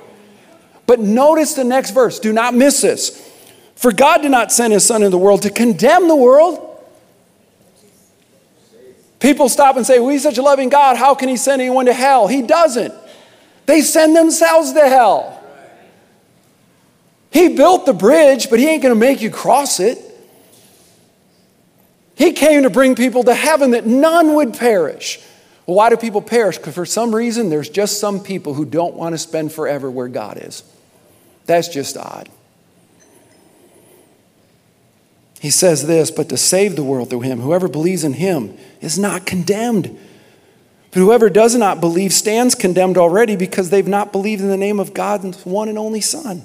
[0.88, 2.20] But notice the next verse.
[2.20, 3.35] Do not miss this.
[3.76, 6.62] For God did not send his Son into the world to condemn the world.
[9.20, 10.98] People stop and say, well, He's such a loving God.
[10.98, 12.28] How can He send anyone to hell?
[12.28, 12.94] He doesn't.
[13.66, 15.42] They send themselves to hell.
[17.32, 20.00] He built the bridge, but He ain't going to make you cross it.
[22.16, 25.20] He came to bring people to heaven that none would perish.
[25.66, 26.58] Well, why do people perish?
[26.58, 30.08] Because for some reason, there's just some people who don't want to spend forever where
[30.08, 30.64] God is.
[31.46, 32.30] That's just odd.
[35.46, 38.98] He says this, but to save the world through him, whoever believes in him is
[38.98, 39.96] not condemned.
[40.90, 44.80] But whoever does not believe stands condemned already because they've not believed in the name
[44.80, 46.42] of God's one and only Son.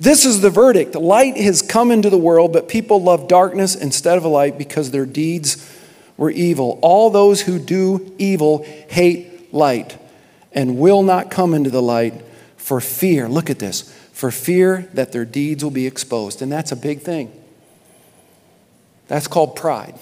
[0.00, 4.18] This is the verdict light has come into the world, but people love darkness instead
[4.18, 5.72] of light because their deeds
[6.16, 6.80] were evil.
[6.82, 9.96] All those who do evil hate light
[10.50, 12.14] and will not come into the light
[12.56, 13.28] for fear.
[13.28, 16.42] Look at this for fear that their deeds will be exposed.
[16.42, 17.44] And that's a big thing.
[19.08, 19.94] That's called pride.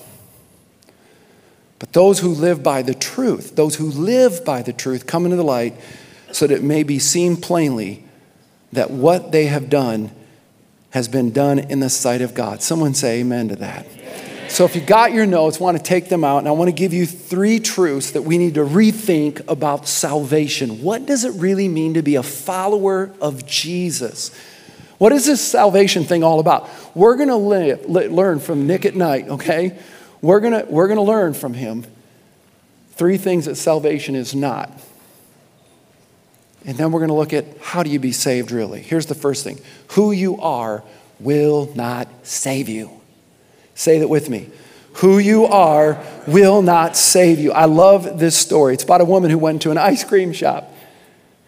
[1.78, 5.36] But those who live by the truth, those who live by the truth, come into
[5.36, 5.74] the light
[6.32, 8.04] so that it may be seen plainly
[8.72, 10.10] that what they have done
[10.90, 12.62] has been done in the sight of God.
[12.62, 13.86] Someone say amen to that.
[14.48, 16.72] So, if you got your notes, want to take them out, and I want to
[16.72, 20.80] give you three truths that we need to rethink about salvation.
[20.80, 24.30] What does it really mean to be a follower of Jesus?
[25.04, 26.66] What is this salvation thing all about?
[26.94, 29.78] We're going to learn from Nick at night, okay?
[30.22, 31.84] We're going we're going to learn from him
[32.92, 34.72] three things that salvation is not.
[36.64, 38.80] And then we're going to look at how do you be saved really.
[38.80, 40.82] Here's the first thing who you are
[41.20, 42.90] will not save you.
[43.74, 44.48] Say that with me.
[44.94, 47.52] Who you are will not save you.
[47.52, 48.72] I love this story.
[48.72, 50.73] It's about a woman who went to an ice cream shop.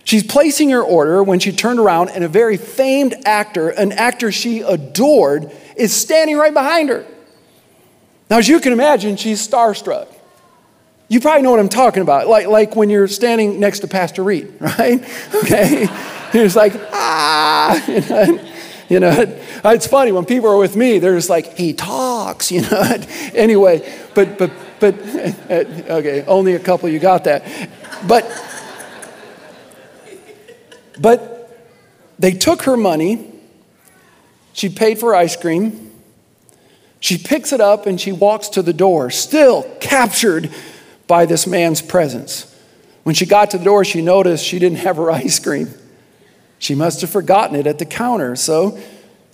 [0.07, 4.31] She's placing her order when she turned around, and a very famed actor, an actor
[4.31, 7.05] she adored, is standing right behind her.
[8.31, 10.07] Now, as you can imagine, she's starstruck.
[11.09, 14.23] You probably know what I'm talking about, like, like when you're standing next to Pastor
[14.23, 15.05] Reed, right?
[15.35, 15.89] Okay?
[16.33, 18.43] He's like, ah, you know,
[18.89, 22.61] you know, it's funny when people are with me, they're just like, he talks, you
[22.61, 23.03] know.
[23.35, 27.45] anyway, but, but but okay, only a couple you got that.
[28.07, 28.25] But
[31.01, 31.37] but
[32.19, 33.33] they took her money.
[34.53, 35.93] She paid for ice cream.
[37.01, 40.51] She picks it up and she walks to the door, still captured
[41.07, 42.53] by this man's presence.
[43.03, 45.69] When she got to the door, she noticed she didn't have her ice cream.
[46.59, 48.35] She must have forgotten it at the counter.
[48.35, 48.79] So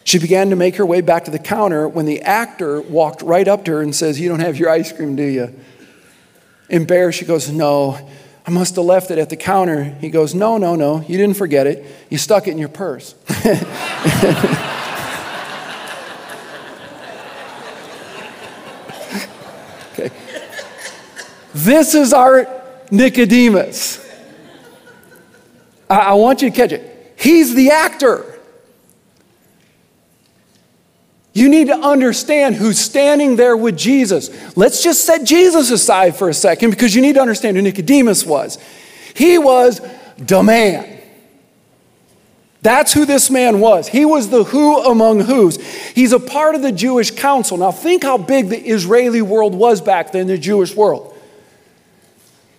[0.04, 3.46] she began to make her way back to the counter when the actor walked right
[3.46, 5.54] up to her and says, You don't have your ice cream, do you?
[6.68, 8.10] Embarrassed, she goes, No,
[8.44, 9.84] I must have left it at the counter.
[9.84, 11.84] He goes, No, no, no, you didn't forget it.
[12.10, 13.14] You stuck it in your purse.
[19.92, 20.10] okay.
[21.54, 22.48] This is our
[22.90, 24.00] Nicodemus.
[25.88, 27.14] I, I want you to catch it.
[27.16, 28.31] He's the actor.
[31.34, 34.30] You need to understand who's standing there with Jesus.
[34.56, 38.26] Let's just set Jesus aside for a second because you need to understand who Nicodemus
[38.26, 38.58] was.
[39.14, 39.80] He was
[40.18, 41.00] the man.
[42.60, 43.88] That's who this man was.
[43.88, 45.56] He was the who among who's.
[45.92, 47.56] He's a part of the Jewish council.
[47.56, 51.08] Now, think how big the Israeli world was back then, the Jewish world.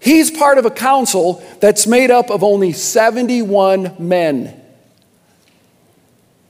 [0.01, 4.59] He's part of a council that's made up of only 71 men.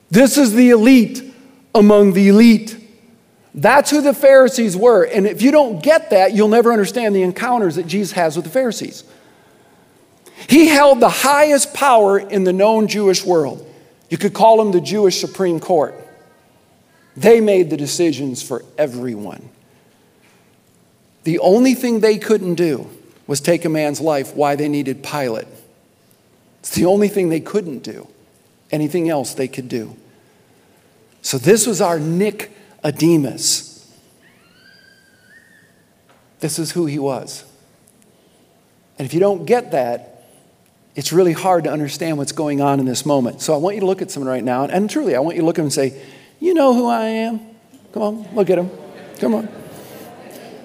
[0.10, 1.33] This is the elite
[1.76, 2.78] among the elite.
[3.54, 5.04] That's who the Pharisees were.
[5.04, 8.46] And if you don't get that, you'll never understand the encounters that Jesus has with
[8.46, 9.04] the Pharisees.
[10.48, 13.68] He held the highest power in the known Jewish world.
[14.10, 15.96] You could call him the Jewish Supreme Court.
[17.16, 19.50] They made the decisions for everyone.
[21.24, 22.90] The only thing they couldn't do
[23.28, 25.48] was take a man's life, why they needed Pilate.
[26.60, 28.08] It's the only thing they couldn't do.
[28.72, 29.96] Anything else they could do.
[31.24, 33.92] So this was our Nicodemus.
[36.42, 37.46] This is who he was.
[39.00, 40.26] And if you don't get that,
[40.96, 43.42] it's really hard to understand what's going on in this moment.
[43.42, 45.42] So I want you to look at someone right now, and truly, I want you
[45.42, 46.00] to look at him and say,
[46.40, 47.40] You know who I am?
[47.94, 48.70] Come on, look at him.
[49.20, 49.50] Come on.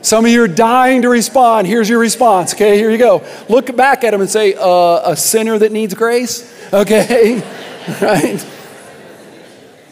[0.02, 1.68] Some of you are dying to respond.
[1.68, 2.52] Here's your response.
[2.54, 3.24] Okay, here you go.
[3.48, 6.52] Look back at him and say, uh, A sinner that needs grace?
[6.72, 7.36] Okay,
[8.02, 8.57] right?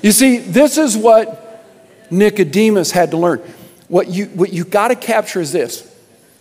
[0.03, 1.47] You see, this is what
[2.11, 3.39] Nicodemus had to learn.
[3.89, 5.93] What you, what you got to capture is this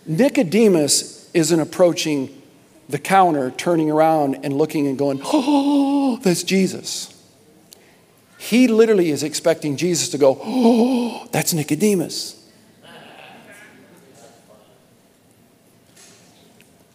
[0.06, 2.41] Nicodemus isn't approaching
[2.89, 7.12] the counter, turning around and looking and going, Oh, that's Jesus.
[8.38, 12.41] He literally is expecting Jesus to go, Oh, that's Nicodemus.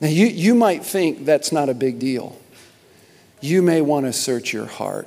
[0.01, 2.39] Now, you, you might think that's not a big deal.
[3.43, 5.07] You may want to search your heart.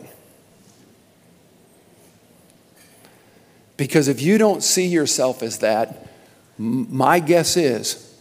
[3.77, 6.07] Because if you don't see yourself as that,
[6.57, 8.15] my guess is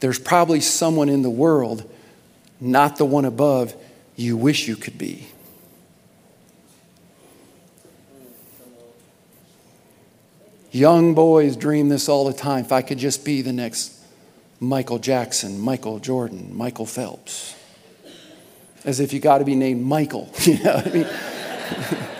[0.00, 1.88] there's probably someone in the world,
[2.60, 3.74] not the one above,
[4.14, 5.28] you wish you could be.
[10.70, 12.64] Young boys dream this all the time.
[12.64, 13.98] If I could just be the next
[14.60, 17.54] Michael Jackson, Michael Jordan, Michael Phelps.
[18.84, 20.30] As if you got to be named Michael.
[20.44, 22.06] You know what I mean?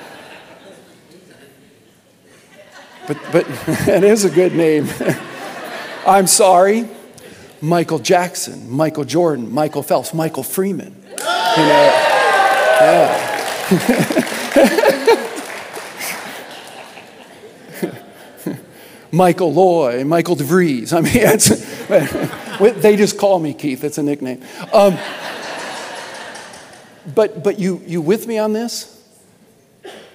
[3.06, 3.46] but, but
[3.88, 4.88] it is a good name.
[6.06, 6.88] I'm sorry.
[7.60, 10.94] Michael Jackson, Michael Jordan, Michael Phelps, Michael Freeman.
[10.96, 11.90] You know,
[12.80, 13.32] yeah.
[19.10, 20.92] Michael Loy, Michael DeVries.
[20.92, 23.82] I mean, they just call me Keith.
[23.82, 24.42] It's a nickname.
[24.72, 24.98] Um,
[27.14, 28.95] but but you, you with me on this?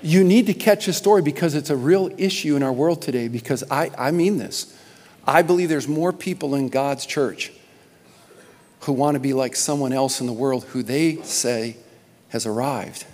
[0.02, 3.28] You need to catch the story because it's a real issue in our world today
[3.28, 4.76] because I, I mean this.
[5.28, 7.52] I believe there's more people in God's church
[8.82, 11.78] who want to be like someone else in the world who they say
[12.30, 13.06] has arrived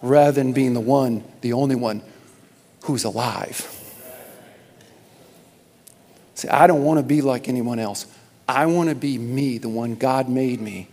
[0.00, 2.02] rather than being the one, the only one
[2.84, 3.72] who's alive.
[6.34, 8.06] See, I don't want to be like anyone else.
[8.48, 10.88] I want to be me, the one God made me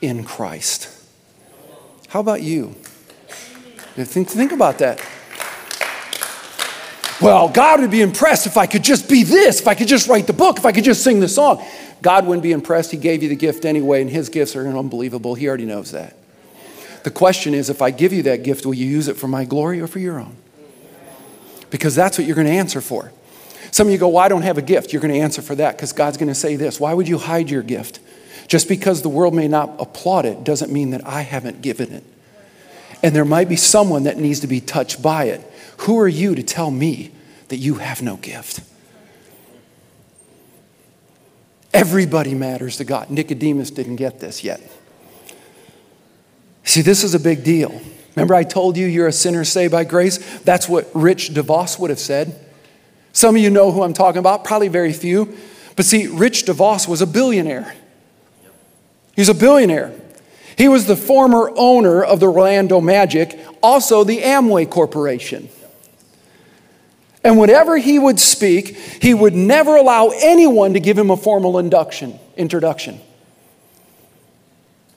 [0.00, 0.88] in Christ.
[2.14, 2.68] How about you?
[3.96, 5.04] Think, think about that.
[7.20, 10.08] Well, God would be impressed if I could just be this, if I could just
[10.08, 11.66] write the book, if I could just sing the song.
[12.02, 12.92] God wouldn't be impressed.
[12.92, 15.34] He gave you the gift anyway, and His gifts are unbelievable.
[15.34, 16.16] He already knows that.
[17.02, 19.44] The question is if I give you that gift, will you use it for my
[19.44, 20.36] glory or for your own?
[21.70, 23.10] Because that's what you're going to answer for.
[23.72, 24.92] Some of you go, Well, I don't have a gift.
[24.92, 26.78] You're going to answer for that because God's going to say this.
[26.78, 27.98] Why would you hide your gift?
[28.46, 32.04] Just because the world may not applaud it doesn't mean that I haven't given it.
[33.02, 35.40] And there might be someone that needs to be touched by it.
[35.78, 37.12] Who are you to tell me
[37.48, 38.60] that you have no gift?
[41.72, 43.10] Everybody matters to God.
[43.10, 44.60] Nicodemus didn't get this yet.
[46.62, 47.80] See, this is a big deal.
[48.14, 50.18] Remember, I told you you're a sinner saved by grace?
[50.40, 52.40] That's what Rich DeVos would have said.
[53.12, 55.36] Some of you know who I'm talking about, probably very few.
[55.76, 57.74] But see, Rich DeVos was a billionaire.
[59.16, 59.92] He's a billionaire.
[60.56, 65.48] He was the former owner of the Orlando Magic, also the Amway Corporation.
[67.24, 71.58] And whenever he would speak, he would never allow anyone to give him a formal
[71.58, 73.00] induction, introduction.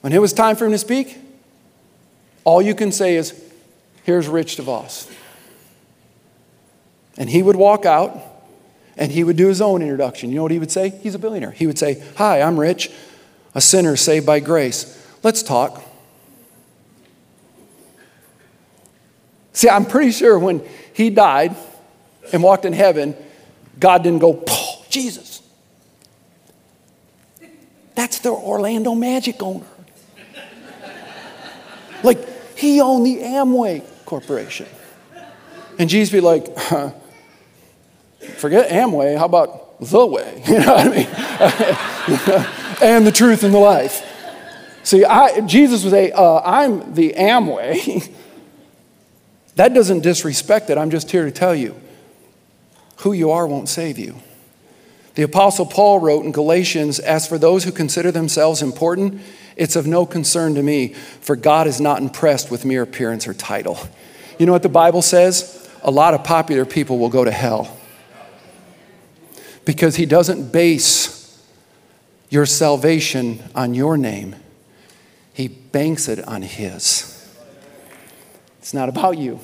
[0.02, 1.18] When it was time for him to speak,
[2.44, 3.44] all you can say is,
[4.04, 5.12] Here's Rich DeVos.
[7.18, 8.16] And he would walk out
[8.96, 10.30] and he would do his own introduction.
[10.30, 10.88] You know what he would say?
[10.88, 11.50] He's a billionaire.
[11.50, 12.90] He would say, Hi, I'm Rich,
[13.58, 14.96] a sinner saved by grace.
[15.24, 15.82] Let's talk.
[19.52, 21.56] See, I'm pretty sure when he died
[22.32, 23.16] and walked in heaven,
[23.80, 24.44] God didn't go,
[24.88, 25.42] Jesus.
[27.96, 29.66] That's the Orlando Magic owner.
[32.04, 34.68] like, he owned the Amway Corporation.
[35.80, 36.92] And Jesus be like, huh,
[38.36, 40.44] forget Amway, how about the way?
[40.48, 42.46] You know what I mean?
[42.82, 44.04] and the truth and the life.
[44.82, 48.10] See, I, Jesus was a, uh, I'm the Amway.
[49.56, 50.78] that doesn't disrespect it.
[50.78, 51.74] I'm just here to tell you
[52.98, 54.16] who you are won't save you.
[55.14, 59.20] The Apostle Paul wrote in Galatians As for those who consider themselves important,
[59.56, 63.34] it's of no concern to me, for God is not impressed with mere appearance or
[63.34, 63.78] title.
[64.38, 65.68] You know what the Bible says?
[65.82, 67.76] A lot of popular people will go to hell
[69.64, 71.17] because He doesn't base
[72.30, 74.36] your salvation on your name,
[75.32, 77.14] He banks it on His.
[78.58, 79.40] It's not about you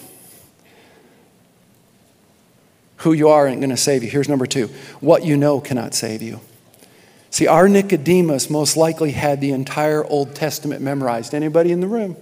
[3.05, 4.11] who you are ain't going to save you.
[4.11, 4.68] Here's number two
[5.01, 6.41] what you know cannot save you.
[7.30, 11.35] See, our Nicodemus most likely had the entire Old Testament memorized.
[11.35, 12.16] Anybody in the room?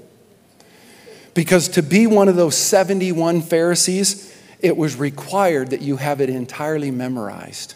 [1.34, 6.30] Because to be one of those 71 Pharisees, it was required that you have it
[6.30, 7.74] entirely memorized.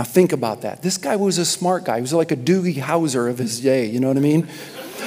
[0.00, 0.80] Now, think about that.
[0.80, 1.96] This guy was a smart guy.
[1.96, 4.48] He was like a Doogie Howser of his day, you know what I mean?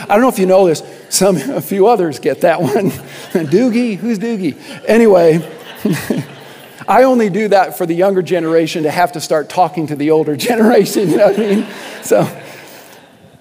[0.02, 0.84] I don't know if you know this.
[1.10, 2.92] Some, a few others get that one.
[3.50, 3.96] Doogie?
[3.96, 4.56] Who's Doogie?
[4.88, 5.42] Anyway.
[6.88, 10.12] I only do that for the younger generation to have to start talking to the
[10.12, 11.68] older generation, you know what I mean?
[12.04, 12.42] So,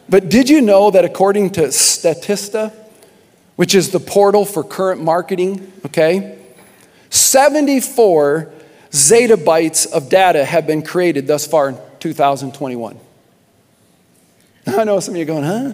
[0.09, 2.73] but did you know that according to Statista,
[3.57, 6.39] which is the portal for current marketing, okay,
[7.11, 8.51] 74
[8.93, 13.01] zettabytes of data have been created thus far in 2021.
[14.67, 15.73] I know some of you are going, huh?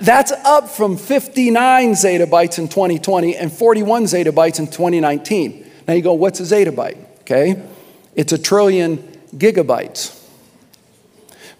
[0.00, 5.70] That's up from 59 zettabytes in 2020 and 41 zettabytes in 2019.
[5.88, 6.98] Now you go, what's a zettabyte?
[7.22, 7.62] Okay,
[8.14, 8.98] it's a trillion
[9.34, 10.16] gigabytes.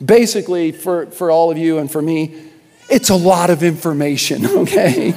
[0.05, 2.43] Basically, for, for all of you and for me,
[2.89, 5.15] it's a lot of information, okay?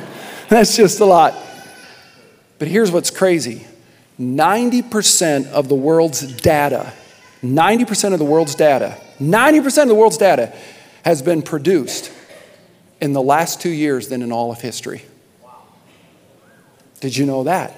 [0.49, 1.36] That's just a lot.
[2.60, 3.66] But here's what's crazy
[4.20, 6.93] 90% of the world's data,
[7.43, 10.53] 90% of the world's data, 90% of the world's data
[11.03, 12.11] has been produced
[13.01, 15.03] in the last two years than in all of history.
[17.01, 17.74] Did you know that?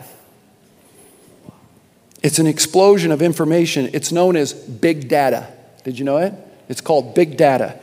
[2.21, 3.89] It's an explosion of information.
[3.93, 5.47] It's known as big data.
[5.83, 6.33] Did you know it?
[6.69, 7.79] It's called big data.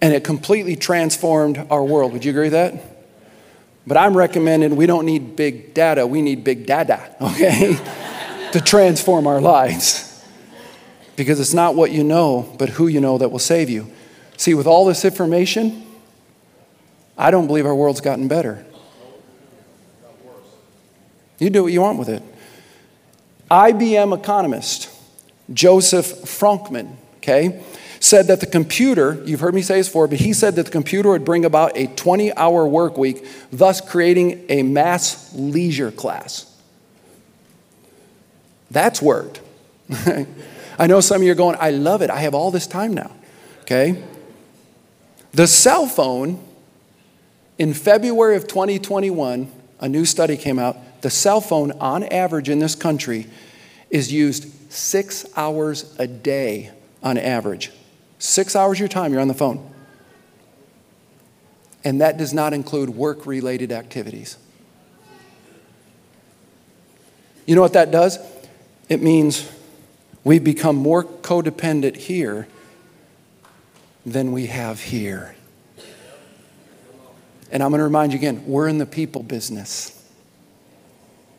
[0.00, 2.12] And it completely transformed our world.
[2.12, 2.91] Would you agree with that?
[3.86, 7.76] But I'm recommending we don't need big data, we need big data, okay?
[8.52, 10.08] to transform our lives.
[11.16, 13.90] Because it's not what you know, but who you know that will save you.
[14.36, 15.86] See, with all this information,
[17.18, 18.64] I don't believe our world's gotten better.
[21.38, 22.22] You do what you want with it.
[23.50, 24.88] IBM economist
[25.52, 27.62] Joseph Frankman, okay,
[28.12, 30.70] said that the computer, you've heard me say this before, but he said that the
[30.70, 36.54] computer would bring about a 20 hour work week, thus creating a mass leisure class.
[38.70, 39.40] That's worked.
[40.78, 42.10] I know some of you are going, I love it.
[42.10, 43.12] I have all this time now.
[43.62, 44.04] Okay?
[45.32, 46.38] The cell phone,
[47.56, 49.50] in February of 2021,
[49.80, 53.26] a new study came out the cell phone, on average in this country,
[53.88, 57.72] is used six hours a day on average.
[58.22, 59.68] Six hours of your time, you're on the phone.
[61.82, 64.36] And that does not include work related activities.
[67.46, 68.20] You know what that does?
[68.88, 69.50] It means
[70.22, 72.46] we become more codependent here
[74.06, 75.34] than we have here.
[77.50, 80.00] And I'm going to remind you again we're in the people business.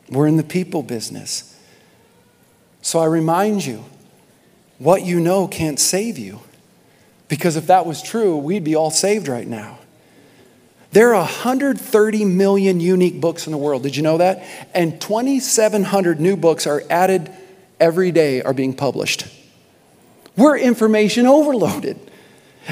[0.10, 1.58] We're in the people business.
[2.82, 3.86] So I remind you
[4.80, 6.42] what you know can't save you.
[7.34, 9.80] Because if that was true, we'd be all saved right now.
[10.92, 13.82] There are 130 million unique books in the world.
[13.82, 14.46] Did you know that?
[14.76, 17.32] And 2,700 new books are added
[17.80, 19.26] every day, are being published.
[20.38, 22.00] We're information overloaded.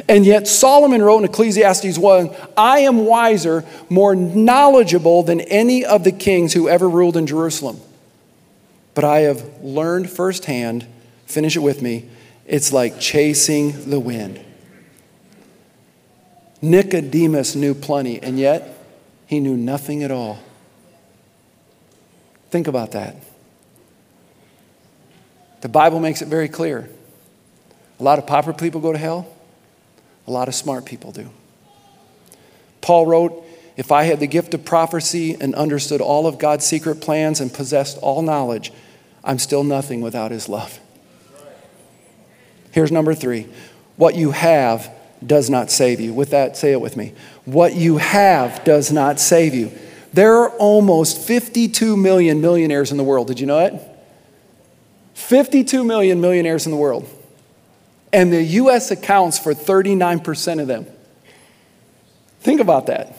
[0.08, 6.04] And yet, Solomon wrote in Ecclesiastes 1 I am wiser, more knowledgeable than any of
[6.04, 7.80] the kings who ever ruled in Jerusalem.
[8.94, 10.86] But I have learned firsthand,
[11.26, 12.12] finish it with me,
[12.46, 14.40] it's like chasing the wind.
[16.62, 18.78] Nicodemus knew plenty, and yet
[19.26, 20.40] he knew nothing at all.
[22.50, 23.16] Think about that.
[25.62, 26.90] The Bible makes it very clear.
[28.00, 29.28] A lot of pauper people go to hell,
[30.28, 31.30] a lot of smart people do.
[32.82, 33.44] Paul wrote,
[33.78, 37.54] If I had the gift of prophecy and understood all of God's secret plans and
[37.54, 38.72] possessed all knowledge,
[39.24, 40.80] I'm still nothing without his love.
[42.72, 43.48] Here's number three
[43.98, 44.92] what you have
[45.26, 46.14] does not save you.
[46.14, 47.14] With that, say it with me.
[47.46, 49.72] What you have does not save you.
[50.14, 53.28] There are almost 52 million millionaires in the world.
[53.28, 54.06] Did you know that?
[55.14, 57.10] 52 million millionaires in the world.
[58.12, 58.92] And the U.S.
[58.92, 60.86] accounts for 39% of them.
[62.42, 63.16] Think about that.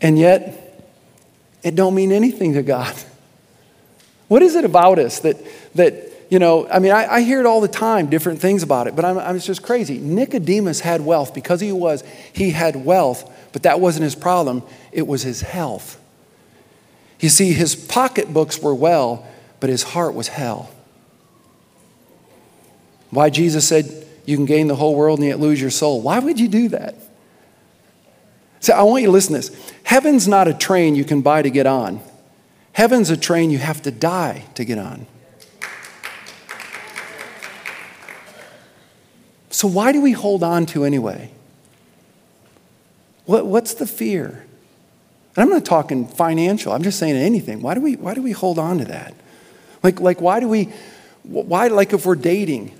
[0.00, 0.86] And yet,
[1.62, 2.94] it don't mean anything to God.
[4.28, 5.36] What is it about us that,
[5.74, 8.86] that you know, I mean, I, I, hear it all the time, different things about
[8.86, 9.98] it, but I'm, I'm just crazy.
[9.98, 14.62] Nicodemus had wealth because he was, he had wealth, but that wasn't his problem,
[14.92, 15.98] it was his health.
[17.20, 19.26] You see, his pocketbooks were well,
[19.58, 20.70] but his heart was hell.
[23.10, 26.02] Why Jesus said, You can gain the whole world and yet lose your soul.
[26.02, 26.94] Why would you do that?
[28.60, 29.72] So I want you to listen to this.
[29.84, 32.00] Heaven's not a train you can buy to get on,
[32.72, 35.06] heaven's a train you have to die to get on.
[39.50, 41.30] So, why do we hold on to anyway?
[43.24, 44.44] What, what's the fear?
[45.36, 47.62] And I'm not talking financial, I'm just saying anything.
[47.62, 49.14] Why do we, why do we hold on to that?
[49.82, 50.72] Like, like, why do we,
[51.22, 52.74] why, like if we're dating,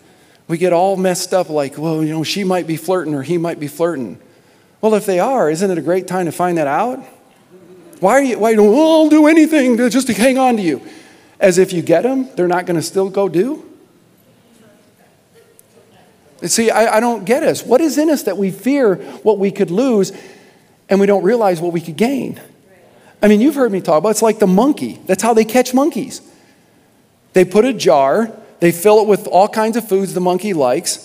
[0.49, 3.39] we get all messed up like, well, you know, she might be flirting or he
[3.39, 4.19] might be flirting.
[4.81, 6.99] Well, if they are, isn't it a great time to find that out?
[8.01, 10.63] Why are you, why don't, oh, I'll do anything to, just to hang on to
[10.63, 10.81] you?
[11.39, 13.68] As if you get them, they're not going to still go do?
[16.43, 17.65] See, I, I don't get us.
[17.65, 20.13] What is in us that we fear what we could lose
[20.89, 22.41] and we don't realize what we could gain?
[23.21, 25.01] I mean, you've heard me talk about it's like the monkey.
[25.07, 26.21] That's how they catch monkeys.
[27.33, 31.05] They put a jar, they fill it with all kinds of foods the monkey likes.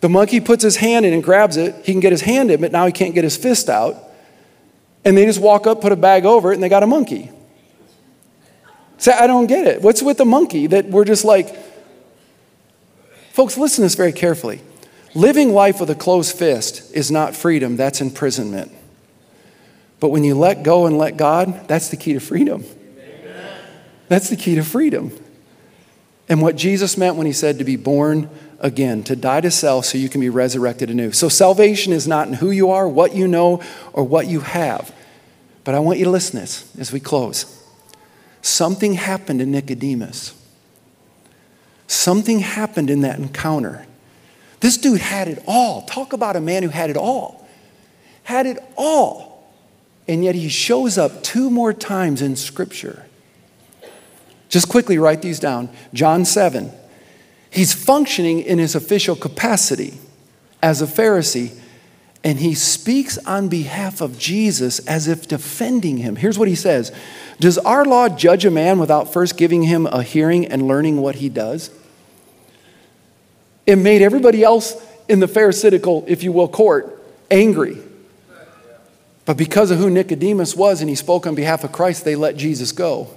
[0.00, 1.74] The monkey puts his hand in and grabs it.
[1.84, 3.96] He can get his hand in, but now he can't get his fist out.
[5.04, 7.30] And they just walk up, put a bag over it, and they got a monkey.
[8.98, 9.82] Say, I don't get it.
[9.82, 11.54] What's with the monkey that we're just like,
[13.36, 14.62] Folks, listen to this very carefully.
[15.14, 18.72] Living life with a closed fist is not freedom, that's imprisonment.
[20.00, 22.64] But when you let go and let God, that's the key to freedom.
[24.08, 25.12] That's the key to freedom.
[26.30, 29.84] And what Jesus meant when he said to be born again, to die to self
[29.84, 31.12] so you can be resurrected anew.
[31.12, 33.62] So salvation is not in who you are, what you know,
[33.92, 34.94] or what you have.
[35.62, 37.62] But I want you to listen to this as we close.
[38.40, 40.32] Something happened to Nicodemus.
[41.86, 43.86] Something happened in that encounter.
[44.60, 45.82] This dude had it all.
[45.82, 47.46] Talk about a man who had it all.
[48.24, 49.52] Had it all.
[50.08, 53.06] And yet he shows up two more times in Scripture.
[54.48, 55.68] Just quickly write these down.
[55.92, 56.72] John 7.
[57.50, 59.98] He's functioning in his official capacity
[60.62, 61.58] as a Pharisee,
[62.26, 66.16] and he speaks on behalf of Jesus as if defending him.
[66.16, 66.90] Here's what he says
[67.38, 71.14] Does our law judge a man without first giving him a hearing and learning what
[71.14, 71.70] he does?
[73.64, 74.74] It made everybody else
[75.08, 77.00] in the Pharisaical, if you will, court
[77.30, 77.78] angry.
[79.24, 82.36] But because of who Nicodemus was and he spoke on behalf of Christ, they let
[82.36, 83.08] Jesus go.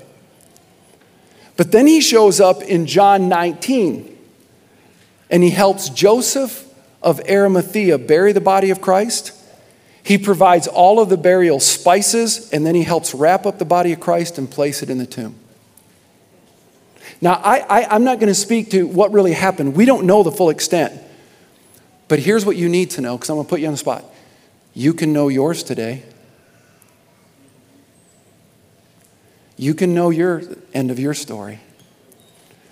[1.57, 4.17] But then he shows up in John 19
[5.31, 6.68] and he helps Joseph
[7.01, 9.33] of Arimathea bury the body of Christ.
[10.03, 13.93] He provides all of the burial spices and then he helps wrap up the body
[13.93, 15.35] of Christ and place it in the tomb.
[17.21, 19.75] Now, I, I'm not going to speak to what really happened.
[19.75, 20.99] We don't know the full extent.
[22.07, 23.77] But here's what you need to know, because I'm going to put you on the
[23.77, 24.03] spot.
[24.73, 26.03] You can know yours today.
[29.57, 30.41] You can know your
[30.73, 31.59] end of your story.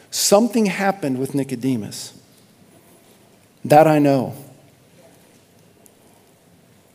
[0.10, 2.17] Something happened with Nicodemus.
[3.68, 4.34] That I know.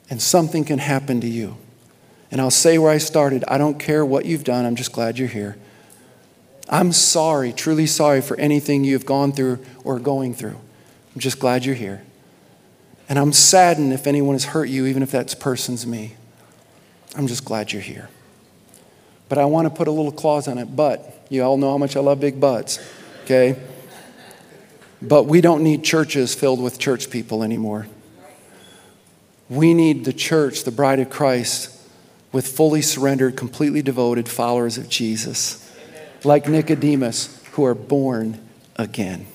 [0.08, 1.56] And something can happen to you.
[2.30, 5.18] And I'll say where I started I don't care what you've done, I'm just glad
[5.18, 5.56] you're here.
[6.70, 10.58] I'm sorry, truly sorry for anything you've gone through or going through.
[11.14, 12.02] I'm just glad you're here.
[13.06, 16.14] And I'm saddened if anyone has hurt you, even if that person's me.
[17.14, 18.08] I'm just glad you're here.
[19.28, 20.74] But I want to put a little clause on it.
[20.74, 22.78] But, you all know how much I love big butts,
[23.24, 23.60] okay?
[25.02, 27.88] But we don't need churches filled with church people anymore.
[29.48, 31.76] We need the church, the bride of Christ,
[32.30, 35.70] with fully surrendered, completely devoted followers of Jesus,
[36.24, 38.40] like Nicodemus, who are born
[38.76, 39.26] again.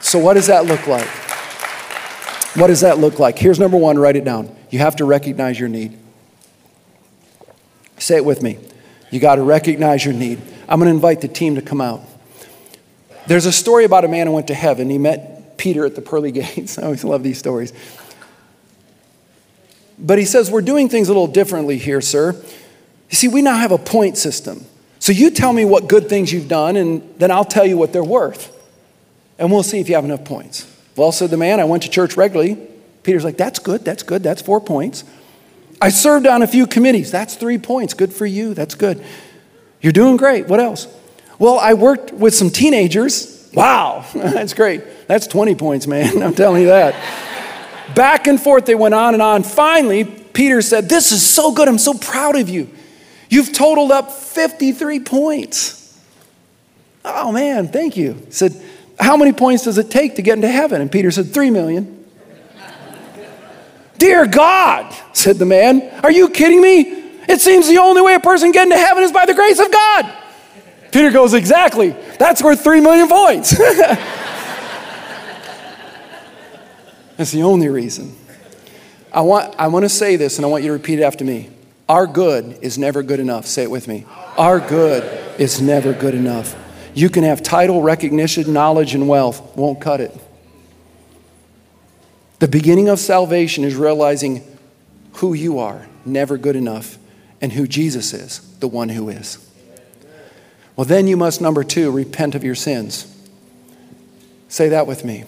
[0.00, 1.08] So, what does that look like?
[2.56, 3.38] What does that look like?
[3.38, 4.54] Here's number one write it down.
[4.70, 5.98] You have to recognize your need.
[7.98, 8.58] Say it with me.
[9.10, 10.40] You got to recognize your need.
[10.68, 12.02] I'm going to invite the team to come out.
[13.26, 14.88] There's a story about a man who went to heaven.
[14.88, 16.78] He met Peter at the pearly gates.
[16.78, 17.72] I always love these stories.
[19.98, 22.32] But he says, We're doing things a little differently here, sir.
[23.10, 24.66] You see, we now have a point system.
[24.98, 27.92] So you tell me what good things you've done, and then I'll tell you what
[27.92, 28.52] they're worth.
[29.38, 30.72] And we'll see if you have enough points.
[30.96, 32.58] Well, said the man, I went to church regularly.
[33.02, 35.04] Peter's like, That's good, that's good, that's four points.
[35.80, 37.10] I served on a few committees.
[37.10, 37.92] That's three points.
[37.92, 38.54] Good for you.
[38.54, 39.04] That's good.
[39.82, 40.48] You're doing great.
[40.48, 40.88] What else?
[41.38, 43.50] Well, I worked with some teenagers.
[43.54, 44.82] Wow, that's great.
[45.06, 46.22] That's 20 points, man.
[46.22, 46.94] I'm telling you that.
[47.94, 49.42] Back and forth, they went on and on.
[49.42, 51.68] Finally, Peter said, This is so good.
[51.68, 52.68] I'm so proud of you.
[53.28, 55.98] You've totaled up 53 points.
[57.04, 58.14] Oh, man, thank you.
[58.14, 58.60] He said,
[58.98, 60.80] How many points does it take to get into heaven?
[60.80, 61.96] And Peter said, Three million.
[63.98, 66.82] Dear God, said the man, are you kidding me?
[67.28, 69.72] It seems the only way a person get into heaven is by the grace of
[69.72, 70.12] God.
[70.92, 71.90] Peter goes, Exactly.
[72.18, 73.56] That's worth three million points.
[77.16, 78.14] That's the only reason.
[79.12, 81.24] I want, I want to say this and I want you to repeat it after
[81.24, 81.48] me.
[81.88, 83.46] Our good is never good enough.
[83.46, 84.04] Say it with me.
[84.36, 86.54] Our good is never good enough.
[86.94, 90.14] You can have title, recognition, knowledge, and wealth, won't cut it.
[92.38, 94.42] The beginning of salvation is realizing
[95.14, 96.98] who you are, never good enough,
[97.40, 99.45] and who Jesus is, the one who is.
[100.76, 103.12] Well, then you must, number two, repent of your sins.
[104.48, 105.24] Say that with me.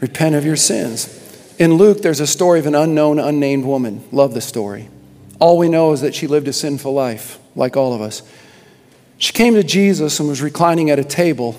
[0.00, 1.54] Repent of your sins.
[1.58, 4.04] In Luke, there's a story of an unknown, unnamed woman.
[4.12, 4.88] Love the story.
[5.40, 8.22] All we know is that she lived a sinful life, like all of us.
[9.18, 11.52] She came to Jesus and was reclining at a table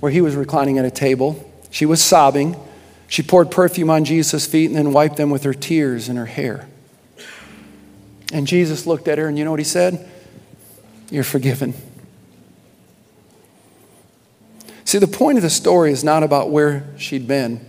[0.00, 1.44] where he was reclining at a table.
[1.70, 2.56] She was sobbing.
[3.08, 6.26] She poured perfume on Jesus' feet and then wiped them with her tears and her
[6.26, 6.68] hair.
[8.32, 10.08] And Jesus looked at her, and you know what he said?
[11.10, 11.74] You're forgiven.
[14.88, 17.60] See, the point of the story is not about where she'd been.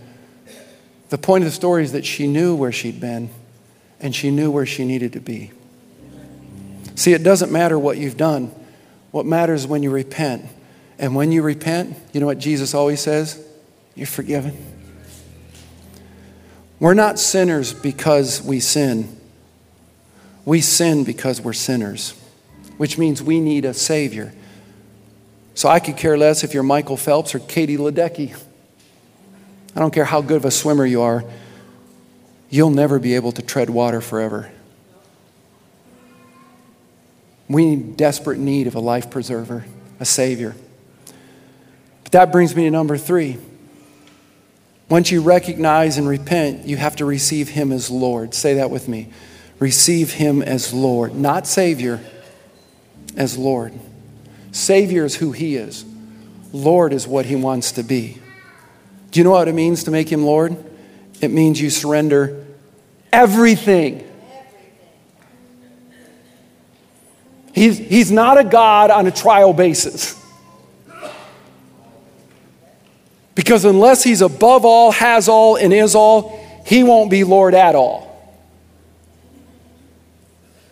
[1.10, 3.28] The point of the story is that she knew where she'd been
[4.00, 5.50] and she knew where she needed to be.
[6.94, 8.50] See, it doesn't matter what you've done.
[9.10, 10.46] What matters is when you repent.
[10.98, 13.46] And when you repent, you know what Jesus always says?
[13.94, 14.56] You're forgiven.
[16.78, 19.20] We're not sinners because we sin.
[20.46, 22.18] We sin because we're sinners,
[22.78, 24.32] which means we need a Savior.
[25.54, 28.36] So I could care less if you're Michael Phelps or Katie Ledecky.
[29.74, 31.24] I don't care how good of a swimmer you are,
[32.48, 34.50] you'll never be able to tread water forever.
[37.48, 39.64] We need desperate need of a life preserver,
[39.98, 40.54] a savior.
[42.04, 43.38] But that brings me to number three.
[44.88, 48.34] Once you recognize and repent, you have to receive him as Lord.
[48.34, 49.08] Say that with me.
[49.60, 52.00] Receive him as Lord, not Savior,
[53.16, 53.72] as Lord.
[54.52, 55.84] Savior is who he is,
[56.52, 58.18] Lord is what he wants to be.
[59.10, 60.56] Do you know what it means to make him Lord?
[61.20, 62.46] It means you surrender
[63.12, 64.06] everything.
[67.52, 70.16] He's, he's not a God on a trial basis.
[73.34, 77.74] Because unless he's above all, has all, and is all, he won't be Lord at
[77.74, 78.06] all.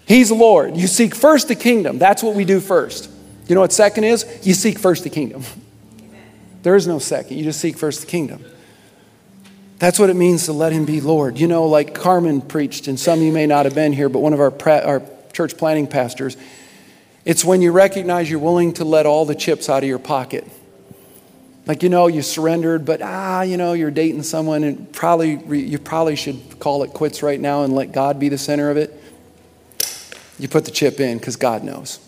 [0.06, 0.76] He's Lord.
[0.76, 1.98] You seek first the kingdom.
[1.98, 3.10] That's what we do first.
[3.48, 4.46] You know what second is?
[4.46, 5.42] You seek first the kingdom.
[6.62, 7.38] There is no second.
[7.38, 8.44] You just seek first the kingdom.
[9.78, 11.38] That's what it means to let him be Lord.
[11.38, 14.18] You know, like Carmen preached, and some of you may not have been here, but
[14.18, 16.36] one of our, our church planning pastors,
[17.24, 20.46] it's when you recognize you're willing to let all the chips out of your pocket.
[21.64, 25.78] Like, you know, you surrendered, but ah, you know, you're dating someone, and probably you
[25.78, 28.92] probably should call it quits right now and let God be the center of it.
[30.38, 32.00] You put the chip in because God knows.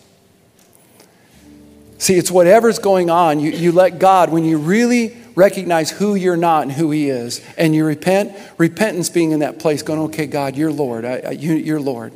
[2.01, 3.41] See, it's whatever's going on.
[3.41, 7.45] You, you let God, when you really recognize who you're not and who He is,
[7.59, 11.05] and you repent, repentance being in that place, going, okay, God, you're Lord.
[11.05, 12.15] I, I, you, you're Lord.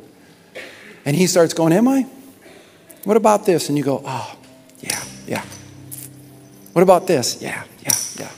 [1.05, 2.07] And He starts going, Am I?
[3.03, 3.69] What about this?
[3.69, 4.35] And you go, Oh,
[4.81, 5.03] yeah.
[5.27, 5.45] Yeah.
[6.73, 7.39] What about this?
[7.39, 8.31] Yeah, yeah, yeah.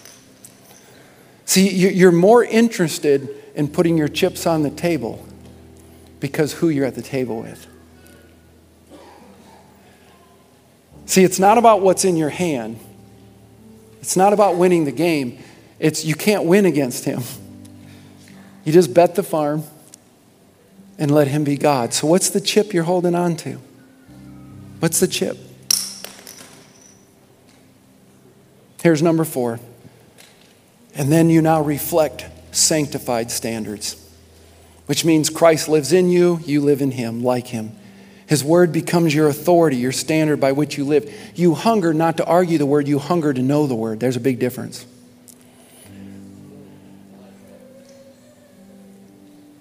[1.45, 5.25] See, you're more interested in putting your chips on the table
[6.19, 7.67] because who you're at the table with.
[11.07, 12.79] See, it's not about what's in your hand.
[14.01, 15.39] It's not about winning the game.
[15.79, 17.23] It's you can't win against him.
[18.65, 19.63] You just bet the farm
[20.99, 21.93] and let him be God.
[21.93, 23.59] So what's the chip you're holding on to?
[24.79, 25.37] What's the chip?
[28.83, 29.59] Here's number 4.
[30.93, 34.09] And then you now reflect sanctified standards,
[34.87, 37.77] which means Christ lives in you, you live in him, like him.
[38.27, 41.09] His word becomes your authority, your standard by which you live.
[41.33, 44.01] You hunger not to argue the word, you hunger to know the word.
[44.01, 44.85] There's a big difference.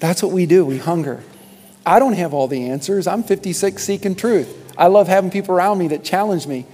[0.01, 1.23] That's what we do, we hunger.
[1.87, 3.07] I don't have all the answers.
[3.07, 4.75] I'm 56 seeking truth.
[4.77, 6.67] I love having people around me that challenge me.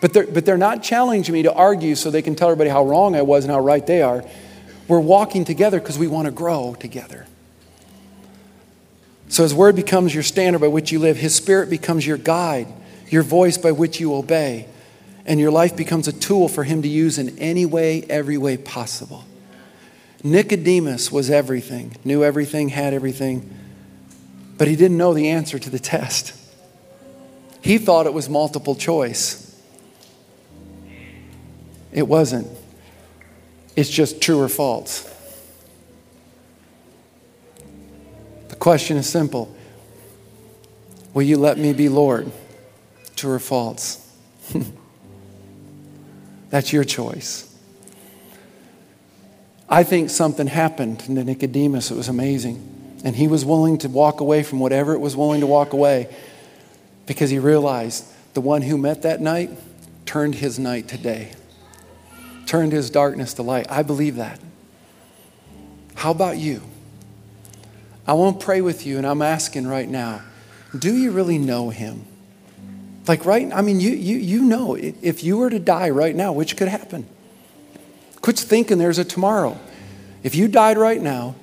[0.00, 2.84] But they're, but they're not challenging me to argue so they can tell everybody how
[2.84, 4.22] wrong I was and how right they are.
[4.86, 7.26] We're walking together because we want to grow together.
[9.28, 12.68] So His Word becomes your standard by which you live, His Spirit becomes your guide,
[13.08, 14.66] your voice by which you obey,
[15.26, 18.56] and your life becomes a tool for Him to use in any way, every way
[18.56, 19.24] possible.
[20.24, 23.48] Nicodemus was everything, knew everything, had everything,
[24.56, 26.34] but he didn't know the answer to the test.
[27.62, 29.44] He thought it was multiple choice.
[31.92, 32.48] It wasn't.
[33.76, 35.07] It's just true or false.
[38.58, 39.54] Question is simple
[41.14, 42.30] Will you let me be Lord?
[43.16, 44.04] True or false?
[46.50, 47.44] That's your choice.
[49.68, 51.90] I think something happened to Nicodemus.
[51.90, 53.00] It was amazing.
[53.04, 56.14] And he was willing to walk away from whatever it was willing to walk away
[57.06, 59.50] because he realized the one who met that night
[60.06, 61.32] turned his night to day,
[62.46, 63.66] turned his darkness to light.
[63.68, 64.40] I believe that.
[65.94, 66.62] How about you?
[68.08, 70.22] I want to pray with you, and I'm asking right now
[70.78, 72.04] do you really know him?
[73.06, 73.50] Like, right?
[73.54, 76.68] I mean, you, you, you know, if you were to die right now, which could
[76.68, 77.06] happen?
[78.20, 79.58] Quit thinking there's a tomorrow.
[80.22, 81.36] If you died right now,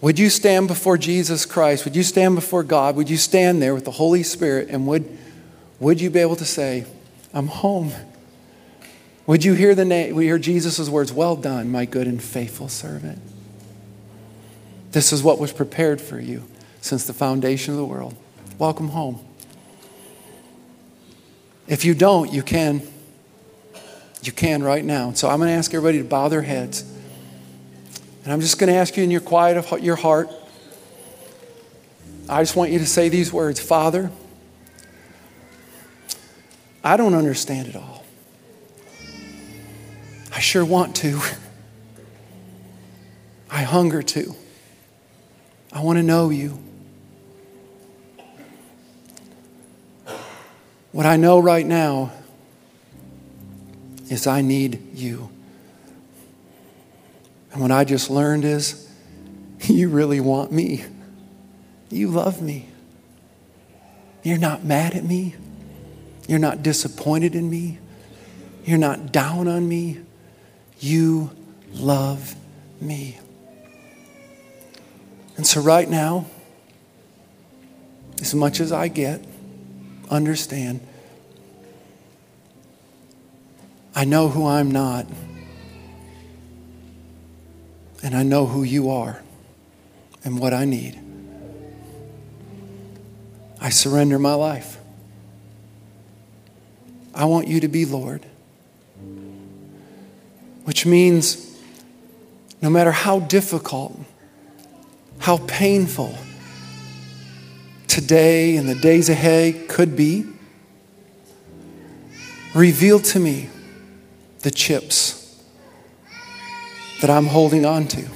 [0.00, 1.84] would you stand before Jesus Christ?
[1.84, 2.94] Would you stand before God?
[2.94, 4.68] Would you stand there with the Holy Spirit?
[4.70, 5.18] And would,
[5.80, 6.84] would you be able to say,
[7.32, 7.92] I'm home?
[9.26, 12.68] Would you hear the name, we hear Jesus' words, Well done, my good and faithful
[12.68, 13.18] servant?
[14.94, 16.44] This is what was prepared for you
[16.80, 18.14] since the foundation of the world.
[18.60, 19.18] Welcome home.
[21.66, 22.80] If you don't, you can.
[24.22, 25.12] You can right now.
[25.12, 26.82] So I'm going to ask everybody to bow their heads.
[28.22, 30.30] And I'm just going to ask you in your quiet of your heart.
[32.28, 34.12] I just want you to say these words Father,
[36.84, 38.04] I don't understand it all.
[40.32, 41.18] I sure want to.
[43.50, 44.36] I hunger to.
[45.74, 46.56] I want to know you.
[50.92, 52.12] What I know right now
[54.08, 55.28] is I need you.
[57.52, 58.88] And what I just learned is
[59.62, 60.84] you really want me.
[61.90, 62.68] You love me.
[64.22, 65.34] You're not mad at me.
[66.28, 67.78] You're not disappointed in me.
[68.64, 70.00] You're not down on me.
[70.78, 71.32] You
[71.72, 72.36] love
[72.80, 73.18] me.
[75.36, 76.26] And so, right now,
[78.20, 79.24] as much as I get,
[80.08, 80.80] understand,
[83.94, 85.06] I know who I'm not,
[88.02, 89.22] and I know who you are
[90.24, 91.00] and what I need.
[93.60, 94.78] I surrender my life.
[97.14, 98.26] I want you to be Lord,
[100.64, 101.56] which means
[102.60, 103.98] no matter how difficult,
[105.24, 106.14] how painful
[107.86, 110.26] today and the days ahead could be,
[112.54, 113.48] reveal to me
[114.40, 115.42] the chips
[117.00, 118.06] that I'm holding on to.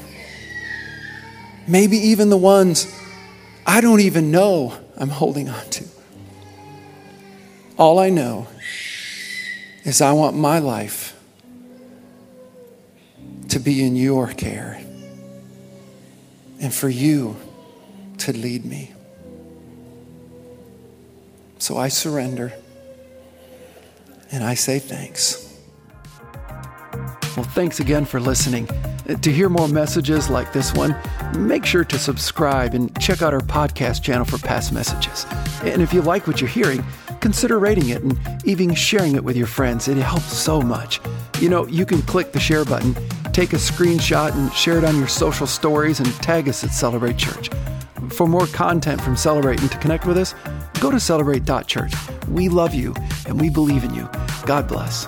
[1.67, 2.95] Maybe even the ones
[3.67, 5.85] I don't even know I'm holding on to.
[7.79, 8.49] All I know
[9.85, 11.19] is I want my life
[13.49, 14.85] to be in your care
[16.61, 17.37] and for you
[18.19, 18.93] to lead me.
[21.59, 22.53] So I surrender
[24.31, 25.45] and I say thanks.
[27.37, 28.69] Well, thanks again for listening.
[29.09, 30.97] Uh, to hear more messages like this one,
[31.37, 35.25] make sure to subscribe and check out our podcast channel for past messages.
[35.63, 36.85] And if you like what you're hearing,
[37.21, 39.89] consider rating it and even sharing it with your friends.
[39.89, 41.01] It helps so much.
[41.41, 42.97] You know, you can click the share button,
[43.39, 47.17] take a screenshot, and share it on your social stories and tag us at Celebrate
[47.17, 47.49] Church.
[48.09, 50.35] For more content from Celebrate and to connect with us,
[50.81, 51.93] go to celebrate.church.
[52.27, 54.09] We love you and we believe in you.
[54.45, 55.07] God bless.